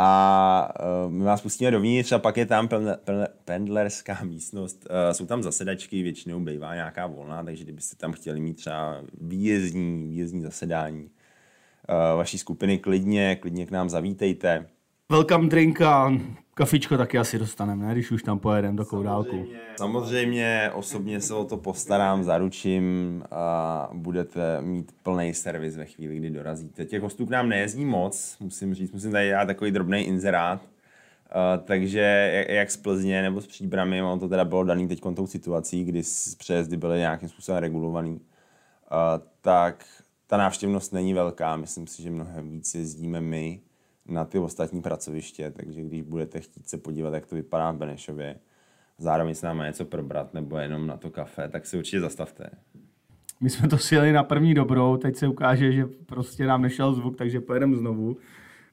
A 0.00 0.72
uh, 1.06 1.12
my 1.12 1.24
vás 1.24 1.40
pustíme 1.40 1.70
dovnitř 1.70 2.12
a 2.12 2.18
pak 2.18 2.36
je 2.36 2.46
tam 2.46 2.68
pendlerská 3.44 4.18
místnost. 4.24 4.86
Uh, 4.90 5.12
jsou 5.12 5.26
tam 5.26 5.42
zasedačky, 5.42 6.02
většinou 6.02 6.40
bývá 6.40 6.74
nějaká 6.74 7.06
volná, 7.06 7.44
takže 7.44 7.64
kdybyste 7.64 7.96
tam 7.96 8.12
chtěli 8.12 8.40
mít 8.40 8.54
třeba 8.54 9.02
výjezdní, 9.20 10.08
výjezdní 10.08 10.42
zasedání 10.42 11.02
uh, 11.02 11.08
vaší 12.16 12.38
skupiny, 12.38 12.78
klidně, 12.78 13.36
klidně 13.36 13.66
k 13.66 13.70
nám 13.70 13.88
zavítejte. 13.88 14.66
Welcome 15.10 15.48
drink 15.48 15.80
a 15.80 16.12
kafičko 16.58 16.96
taky 16.96 17.18
asi 17.18 17.38
dostaneme, 17.38 17.86
ne? 17.86 17.92
když 17.92 18.10
už 18.10 18.22
tam 18.22 18.38
pojedeme 18.38 18.76
do 18.76 19.02
dálku. 19.02 19.46
Samozřejmě 19.76 20.70
osobně 20.74 21.20
se 21.20 21.34
o 21.34 21.44
to 21.44 21.56
postarám, 21.56 22.24
zaručím 22.24 23.22
a 23.30 23.88
budete 23.92 24.60
mít 24.60 24.92
plný 25.02 25.34
servis 25.34 25.76
ve 25.76 25.84
chvíli, 25.84 26.16
kdy 26.16 26.30
dorazíte. 26.30 26.84
Těch 26.84 27.02
hostů 27.02 27.26
k 27.26 27.30
nám 27.30 27.48
nejezdí 27.48 27.84
moc, 27.84 28.36
musím 28.40 28.74
říct, 28.74 28.92
musím 28.92 29.12
tady 29.12 29.30
dát 29.30 29.46
takový 29.46 29.70
drobný 29.70 30.02
inzerát, 30.02 30.60
Uh, 31.28 31.64
takže 31.64 32.00
jak 32.48 32.70
z 32.70 32.76
Plzně 32.76 33.22
nebo 33.22 33.40
z 33.40 33.46
Příbramy, 33.46 34.02
ono 34.02 34.18
to 34.18 34.28
teda 34.28 34.44
bylo 34.44 34.64
daný 34.64 34.88
teď 34.88 35.00
tou 35.16 35.26
situací, 35.26 35.84
kdy 35.84 36.02
přejezdy 36.38 36.76
byly 36.76 36.98
nějakým 36.98 37.28
způsobem 37.28 37.60
regulovaný, 37.60 38.12
uh, 38.12 38.18
tak 39.40 39.84
ta 40.26 40.36
návštěvnost 40.36 40.92
není 40.92 41.14
velká. 41.14 41.56
Myslím 41.56 41.86
si, 41.86 42.02
že 42.02 42.10
mnohem 42.10 42.50
víc 42.50 42.74
jezdíme 42.74 43.20
my, 43.20 43.60
na 44.08 44.24
ty 44.24 44.38
ostatní 44.38 44.82
pracoviště, 44.82 45.50
takže 45.50 45.82
když 45.82 46.02
budete 46.02 46.40
chtít 46.40 46.68
se 46.68 46.78
podívat, 46.78 47.14
jak 47.14 47.26
to 47.26 47.34
vypadá 47.34 47.70
v 47.70 47.76
Benešově, 47.76 48.38
zároveň 48.98 49.34
s 49.34 49.42
námi 49.42 49.62
něco 49.64 49.84
probrat 49.84 50.34
nebo 50.34 50.58
jenom 50.58 50.86
na 50.86 50.96
to 50.96 51.10
kafe, 51.10 51.48
tak 51.48 51.66
si 51.66 51.78
určitě 51.78 52.00
zastavte. 52.00 52.50
My 53.40 53.50
jsme 53.50 53.68
to 53.68 53.78
sjeli 53.78 54.12
na 54.12 54.22
první 54.22 54.54
dobrou, 54.54 54.96
teď 54.96 55.16
se 55.16 55.28
ukáže, 55.28 55.72
že 55.72 55.86
prostě 56.06 56.46
nám 56.46 56.62
nešel 56.62 56.94
zvuk, 56.94 57.16
takže 57.16 57.40
pojedeme 57.40 57.76
znovu. 57.76 58.16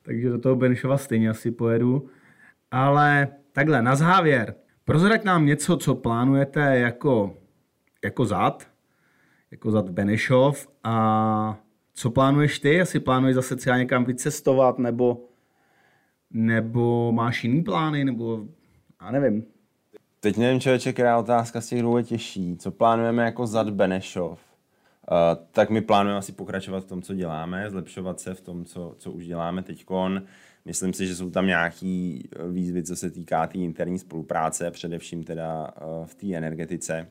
Takže 0.01 0.29
do 0.29 0.39
toho 0.39 0.55
Benešova 0.55 0.97
stejně 0.97 1.29
asi 1.29 1.51
pojedu. 1.51 2.09
Ale 2.71 3.27
takhle, 3.51 3.81
na 3.81 3.95
závěr. 3.95 4.55
Prozrať 4.85 5.23
nám 5.23 5.45
něco, 5.45 5.77
co 5.77 5.95
plánujete 5.95 6.79
jako, 6.79 7.37
jako 8.03 8.25
zad, 8.25 8.67
jako 9.51 9.71
zad 9.71 9.89
Benešov 9.89 10.67
a 10.83 11.57
co 11.95 12.09
plánuješ 12.09 12.59
ty? 12.59 12.81
Asi 12.81 12.99
plánuješ 12.99 13.35
zase 13.35 13.55
třeba 13.55 13.77
někam 13.77 14.05
vycestovat, 14.05 14.79
nebo, 14.79 15.25
nebo 16.31 17.11
máš 17.11 17.43
jiný 17.43 17.63
plány, 17.63 18.05
nebo 18.05 18.45
já 19.01 19.11
nevím. 19.11 19.45
Teď 20.19 20.37
nevím, 20.37 20.59
člověče, 20.59 20.93
která 20.93 21.17
otázka 21.17 21.61
z 21.61 21.67
těch 21.67 21.81
dvou 21.81 21.97
je 21.97 22.03
těžší. 22.03 22.57
Co 22.57 22.71
plánujeme 22.71 23.23
jako 23.23 23.47
zad 23.47 23.69
Benešov? 23.69 24.39
Uh, 25.11 25.45
tak 25.51 25.69
my 25.69 25.81
plánujeme 25.81 26.17
asi 26.17 26.31
pokračovat 26.31 26.83
v 26.83 26.87
tom, 26.87 27.01
co 27.01 27.13
děláme, 27.13 27.69
zlepšovat 27.69 28.19
se 28.19 28.33
v 28.33 28.41
tom, 28.41 28.65
co, 28.65 28.95
co 28.97 29.11
už 29.11 29.25
děláme 29.25 29.63
teď. 29.63 29.85
Myslím 30.65 30.93
si, 30.93 31.07
že 31.07 31.15
jsou 31.15 31.29
tam 31.29 31.47
nějaké 31.47 32.19
výzvy, 32.51 32.83
co 32.83 32.95
se 32.95 33.11
týká 33.11 33.47
té 33.47 33.53
tý 33.53 33.63
interní 33.63 33.99
spolupráce, 33.99 34.71
především 34.71 35.23
teda 35.23 35.63
uh, 35.67 36.05
v 36.05 36.15
té 36.15 36.35
energetice. 36.35 37.07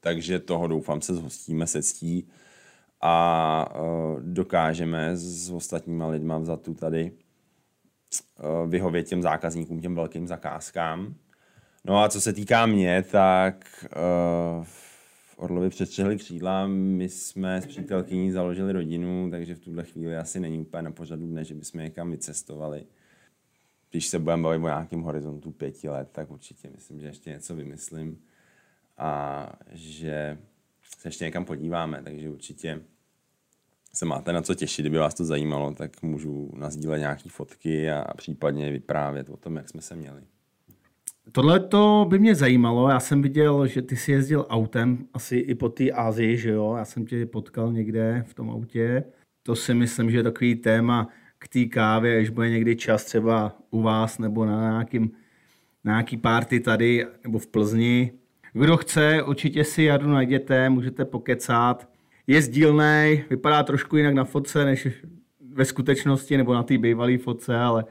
Takže 0.00 0.38
toho 0.38 0.66
doufám 0.66 1.00
se 1.00 1.14
zhostíme 1.14 1.66
se 1.66 1.82
ctí 1.82 2.28
a 3.00 3.74
uh, 3.80 4.20
dokážeme 4.20 5.16
s 5.16 5.50
ostatníma 5.50 6.06
lidma 6.06 6.38
vzatu 6.38 6.74
tady 6.74 7.12
uh, 7.12 8.70
vyhovět 8.70 9.08
těm 9.08 9.22
zákazníkům, 9.22 9.80
těm 9.80 9.94
velkým 9.94 10.26
zakázkám. 10.26 11.14
No 11.84 12.02
a 12.02 12.08
co 12.08 12.20
se 12.20 12.32
týká 12.32 12.66
mě, 12.66 13.02
tak 13.02 13.86
uh, 13.96 14.64
v 14.64 15.38
Orlovi 15.38 15.70
přestřehli 15.70 16.16
křídla, 16.16 16.66
my 16.66 17.08
jsme 17.08 17.62
s 17.62 17.66
přítelkyní 17.66 18.30
založili 18.30 18.72
rodinu, 18.72 19.30
takže 19.30 19.54
v 19.54 19.58
tuhle 19.58 19.84
chvíli 19.84 20.16
asi 20.16 20.40
není 20.40 20.58
úplně 20.58 20.82
na 20.82 20.90
pořadu 20.90 21.26
dne, 21.26 21.44
že 21.44 21.54
bychom 21.54 21.80
někam 21.80 22.10
vycestovali. 22.10 22.86
Když 23.90 24.06
se 24.06 24.18
budeme 24.18 24.42
bavit 24.42 24.58
o 24.64 24.66
nějakém 24.66 25.02
horizontu 25.02 25.50
pěti 25.50 25.88
let, 25.88 26.08
tak 26.12 26.30
určitě 26.30 26.70
myslím, 26.74 27.00
že 27.00 27.06
ještě 27.06 27.30
něco 27.30 27.54
vymyslím 27.54 28.18
a 28.98 29.46
že 29.72 30.38
se 30.98 31.08
ještě 31.08 31.24
někam 31.24 31.44
podíváme, 31.44 32.02
takže 32.02 32.30
určitě 32.30 32.80
se 33.94 34.04
máte 34.04 34.32
na 34.32 34.42
co 34.42 34.54
těšit, 34.54 34.82
kdyby 34.82 34.98
vás 34.98 35.14
to 35.14 35.24
zajímalo, 35.24 35.74
tak 35.74 36.02
můžu 36.02 36.50
nazdílet 36.56 37.00
nějaké 37.00 37.28
fotky 37.28 37.90
a, 37.90 38.14
případně 38.16 38.72
vyprávět 38.72 39.28
o 39.30 39.36
tom, 39.36 39.56
jak 39.56 39.68
jsme 39.68 39.82
se 39.82 39.96
měli. 39.96 40.22
Tohle 41.32 41.60
to 41.60 42.06
by 42.08 42.18
mě 42.18 42.34
zajímalo. 42.34 42.88
Já 42.88 43.00
jsem 43.00 43.22
viděl, 43.22 43.66
že 43.66 43.82
ty 43.82 43.96
si 43.96 44.12
jezdil 44.12 44.46
autem 44.48 45.06
asi 45.14 45.36
i 45.36 45.54
po 45.54 45.68
té 45.68 45.90
Ázii, 45.90 46.36
že 46.36 46.50
jo? 46.50 46.74
Já 46.78 46.84
jsem 46.84 47.06
tě 47.06 47.26
potkal 47.26 47.72
někde 47.72 48.24
v 48.26 48.34
tom 48.34 48.50
autě. 48.50 49.04
To 49.42 49.56
si 49.56 49.74
myslím, 49.74 50.10
že 50.10 50.16
je 50.16 50.22
takový 50.22 50.54
téma 50.54 51.08
k 51.38 51.48
té 51.48 51.64
kávě, 51.64 52.20
až 52.20 52.28
bude 52.28 52.50
někdy 52.50 52.76
čas 52.76 53.04
třeba 53.04 53.56
u 53.70 53.82
vás 53.82 54.18
nebo 54.18 54.44
na 54.44 54.70
nějakým, 54.70 55.10
na 55.84 55.92
nějaký 55.92 56.16
party 56.16 56.60
tady 56.60 57.06
nebo 57.24 57.38
v 57.38 57.46
Plzni. 57.46 58.12
Kdo 58.52 58.76
chce, 58.76 59.22
určitě 59.22 59.64
si 59.64 59.82
jadu 59.82 60.08
najděte, 60.08 60.70
můžete 60.70 61.04
pokecat. 61.04 61.88
Je 62.26 62.42
sdílný, 62.42 63.24
vypadá 63.30 63.62
trošku 63.62 63.96
jinak 63.96 64.14
na 64.14 64.24
fotce, 64.24 64.64
než 64.64 64.88
ve 65.54 65.64
skutečnosti, 65.64 66.36
nebo 66.36 66.54
na 66.54 66.62
té 66.62 66.78
bývalé 66.78 67.18
fotce, 67.18 67.56
ale 67.56 67.84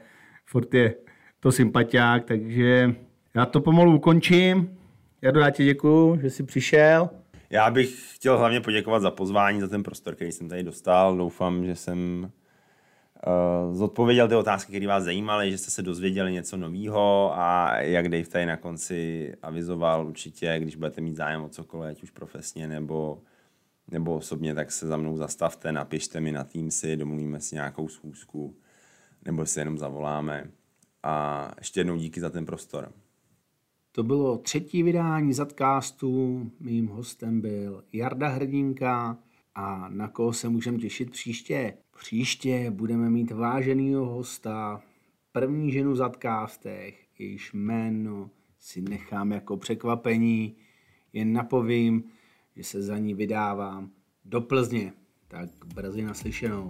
furt 0.46 0.74
je 0.74 0.94
to 1.40 1.52
sympatiák, 1.52 2.24
takže 2.24 2.94
já 3.34 3.46
to 3.46 3.60
pomalu 3.60 3.96
ukončím. 3.96 4.76
Já 5.22 5.38
já 5.38 5.50
ti 5.50 5.64
děkuju, 5.64 6.18
že 6.22 6.30
jsi 6.30 6.42
přišel. 6.42 7.10
Já 7.50 7.70
bych 7.70 8.14
chtěl 8.14 8.38
hlavně 8.38 8.60
poděkovat 8.60 9.02
za 9.02 9.10
pozvání, 9.10 9.60
za 9.60 9.68
ten 9.68 9.82
prostor, 9.82 10.14
který 10.14 10.32
jsem 10.32 10.48
tady 10.48 10.62
dostal. 10.62 11.16
Doufám, 11.16 11.66
že 11.66 11.76
jsem 11.76 12.30
zodpověděl 13.72 14.28
ty 14.28 14.34
otázky, 14.34 14.72
které 14.72 14.86
vás 14.86 15.04
zajímaly, 15.04 15.50
že 15.50 15.58
jste 15.58 15.70
se 15.70 15.82
dozvěděli 15.82 16.32
něco 16.32 16.56
nového 16.56 17.32
a 17.34 17.76
jak 17.80 18.08
Dave 18.08 18.26
tady 18.26 18.46
na 18.46 18.56
konci 18.56 19.32
avizoval 19.42 20.06
určitě, 20.06 20.58
když 20.58 20.76
budete 20.76 21.00
mít 21.00 21.16
zájem 21.16 21.42
o 21.42 21.48
cokoliv, 21.48 21.90
ať 21.90 22.02
už 22.02 22.10
profesně 22.10 22.68
nebo, 22.68 23.22
nebo 23.90 24.16
osobně, 24.16 24.54
tak 24.54 24.72
se 24.72 24.86
za 24.86 24.96
mnou 24.96 25.16
zastavte, 25.16 25.72
napište 25.72 26.20
mi 26.20 26.32
na 26.32 26.44
Teamsy, 26.44 26.96
domluvíme 26.96 27.40
si 27.40 27.54
nějakou 27.54 27.88
schůzku 27.88 28.56
nebo 29.24 29.46
si 29.46 29.60
jenom 29.60 29.78
zavoláme 29.78 30.50
a 31.02 31.48
ještě 31.58 31.80
jednou 31.80 31.96
díky 31.96 32.20
za 32.20 32.30
ten 32.30 32.46
prostor. 32.46 32.92
To 33.92 34.02
bylo 34.02 34.38
třetí 34.38 34.82
vydání 34.82 35.32
Zadcastu. 35.32 36.42
Mým 36.60 36.86
hostem 36.86 37.40
byl 37.40 37.84
Jarda 37.92 38.28
Hrdinka 38.28 39.18
a 39.60 39.88
na 39.88 40.08
koho 40.08 40.32
se 40.32 40.48
můžeme 40.48 40.78
těšit 40.78 41.10
příště. 41.10 41.74
Příště 41.98 42.70
budeme 42.70 43.10
mít 43.10 43.30
váženýho 43.30 44.06
hosta, 44.06 44.82
první 45.32 45.72
ženu 45.72 45.92
v 45.92 45.96
Zadcastech, 45.96 47.06
jejíž 47.18 47.52
jméno 47.52 48.30
si 48.60 48.80
nechám 48.80 49.32
jako 49.32 49.56
překvapení, 49.56 50.56
jen 51.12 51.32
napovím, 51.32 52.04
že 52.56 52.64
se 52.64 52.82
za 52.82 52.98
ní 52.98 53.14
vydávám 53.14 53.90
do 54.24 54.40
Plzně. 54.40 54.92
Tak 55.28 55.50
brzy 55.74 56.02
naslyšenou. 56.02 56.68